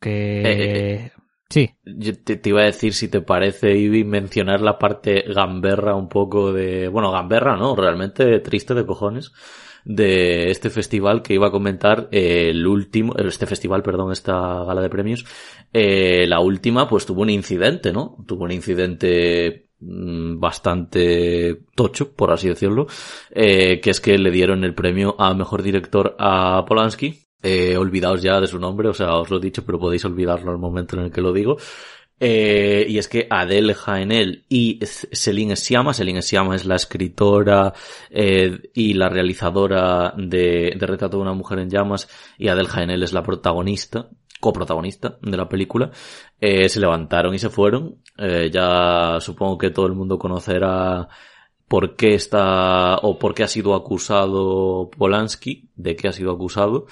[0.00, 0.42] Que...
[0.44, 1.12] Eh,
[1.52, 5.94] Sí, Yo te, te iba a decir, si te parece, Ivy, mencionar la parte gamberra
[5.94, 6.88] un poco de...
[6.88, 7.76] Bueno, gamberra, ¿no?
[7.76, 9.32] Realmente triste de cojones
[9.84, 14.80] de este festival que iba a comentar eh, el último, este festival, perdón, esta gala
[14.80, 15.24] de premios,
[15.72, 18.16] eh, la última pues tuvo un incidente, ¿no?
[18.26, 22.86] Tuvo un incidente mm, bastante tocho, por así decirlo,
[23.30, 27.26] eh, que es que le dieron el premio a mejor director a Polanski.
[27.44, 30.52] Eh, olvidaos ya de su nombre, o sea, os lo he dicho, pero podéis olvidarlo
[30.52, 31.56] al momento en el que lo digo.
[32.24, 37.72] Eh, y es que Adele Haenel y Celine Sciamma, Celine Sciamma es la escritora
[38.10, 42.08] eh, y la realizadora de, de Retrato de una mujer en llamas
[42.38, 44.08] y Adele Haenel es la protagonista,
[44.38, 45.90] coprotagonista de la película,
[46.40, 47.96] eh, se levantaron y se fueron.
[48.16, 51.08] Eh, ya supongo que todo el mundo conocerá
[51.66, 56.86] por qué está o por qué ha sido acusado Polanski, de qué ha sido acusado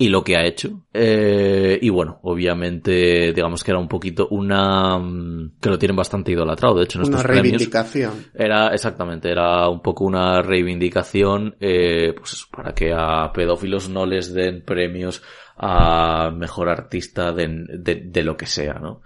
[0.00, 0.86] y lo que ha hecho.
[0.94, 4.98] Eh, y bueno, obviamente, digamos que era un poquito una...
[4.98, 7.42] mm, que lo tienen bastante idolatrado, de hecho, en Una estos premios.
[7.42, 8.26] reivindicación.
[8.32, 14.06] Era, exactamente, era un poco una reivindicación, eh, pues eso, para que a pedófilos no
[14.06, 15.22] les den premios
[15.58, 19.02] a mejor artista de, de, de lo que sea, ¿no?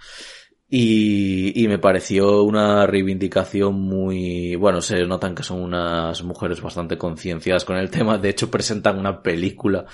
[0.68, 6.96] Y, y me pareció una reivindicación muy, bueno, se notan que son unas mujeres bastante
[6.96, 9.84] concienciadas con el tema, de hecho presentan una película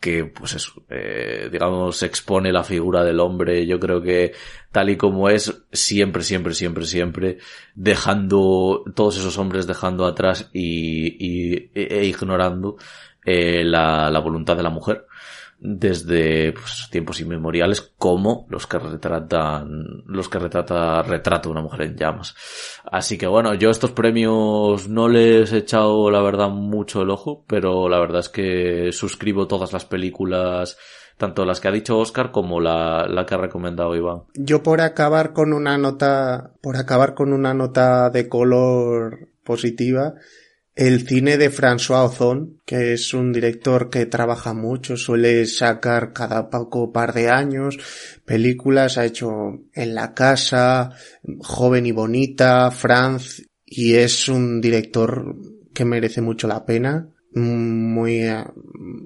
[0.00, 4.32] que pues eso, eh, digamos, expone la figura del hombre, yo creo que
[4.70, 7.38] tal y como es, siempre, siempre, siempre, siempre,
[7.74, 12.76] dejando, todos esos hombres dejando atrás y, y e ignorando
[13.24, 15.06] eh, la, la voluntad de la mujer
[15.66, 21.96] desde pues, tiempos inmemoriales como los que retratan los que retrata retrato una mujer en
[21.96, 22.34] llamas.
[22.84, 27.44] Así que bueno yo estos premios no les he echado la verdad mucho el ojo
[27.46, 30.76] pero la verdad es que suscribo todas las películas
[31.16, 34.24] tanto las que ha dicho Oscar como la, la que ha recomendado Iván.
[34.34, 40.14] Yo por acabar con una nota, por acabar con una nota de color positiva,
[40.74, 46.50] el cine de François Ozon, que es un director que trabaja mucho, suele sacar cada
[46.50, 47.78] poco par de años
[48.24, 50.90] películas, ha hecho En la casa,
[51.38, 55.36] Joven y bonita, Franz, y es un director
[55.72, 58.22] que merece mucho la pena, muy,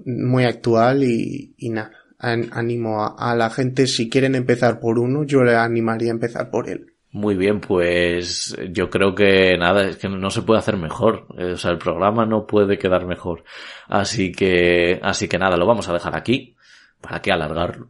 [0.07, 1.93] muy actual y, nada.
[2.19, 6.51] Animo a, a la gente, si quieren empezar por uno, yo le animaría a empezar
[6.51, 6.95] por él.
[7.19, 11.27] Muy bien, pues yo creo que nada, es que no se puede hacer mejor.
[11.37, 13.43] Eh, O sea, el programa no puede quedar mejor.
[13.89, 16.55] Así que, así que nada, lo vamos a dejar aquí.
[17.01, 17.89] ¿Para qué alargarlo?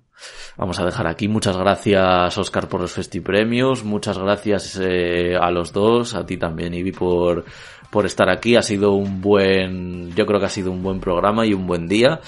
[0.56, 1.28] Vamos a dejar aquí.
[1.28, 3.84] Muchas gracias, Oscar, por los festipremios.
[3.84, 7.44] Muchas gracias eh, a los dos, a ti también, Ibi, por,
[7.90, 8.56] por estar aquí.
[8.56, 11.86] Ha sido un buen, yo creo que ha sido un buen programa y un buen
[11.86, 12.20] día.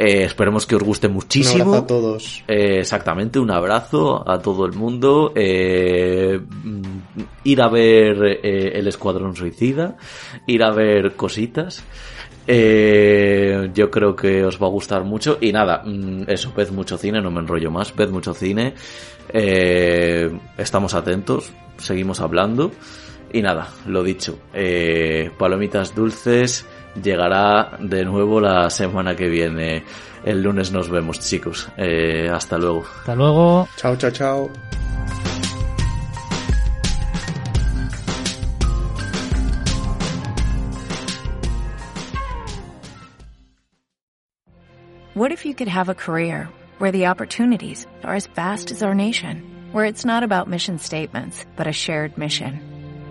[0.00, 1.74] Eh, esperemos que os guste Un muchísimo.
[1.74, 2.44] abrazo a todos.
[2.46, 5.32] Eh, exactamente, un abrazo a todo el mundo.
[5.34, 6.82] Eh, mm,
[7.42, 9.96] ir a ver El Escuadrón Suicida,
[10.46, 11.82] ir a ver cositas.
[12.46, 15.36] Yo creo que os va a gustar mucho.
[15.40, 18.74] Y nada, mm, eso, ved mucho cine, no me enrollo más, ved mucho cine.
[20.56, 22.70] Estamos atentos, seguimos hablando.
[23.32, 24.38] Y nada, lo dicho,
[25.36, 29.84] palomitas dulces, llegará de nuevo la semana que viene.
[30.24, 31.68] El lunes nos vemos, chicos.
[31.76, 32.84] Eh, hasta luego.
[33.00, 33.68] Hasta luego.
[33.76, 34.50] Chao, chao, chao.
[45.14, 48.94] What if you could have a career where the opportunities are as vast as our
[48.94, 52.67] nation, where it's not about mission statements, but a shared mission?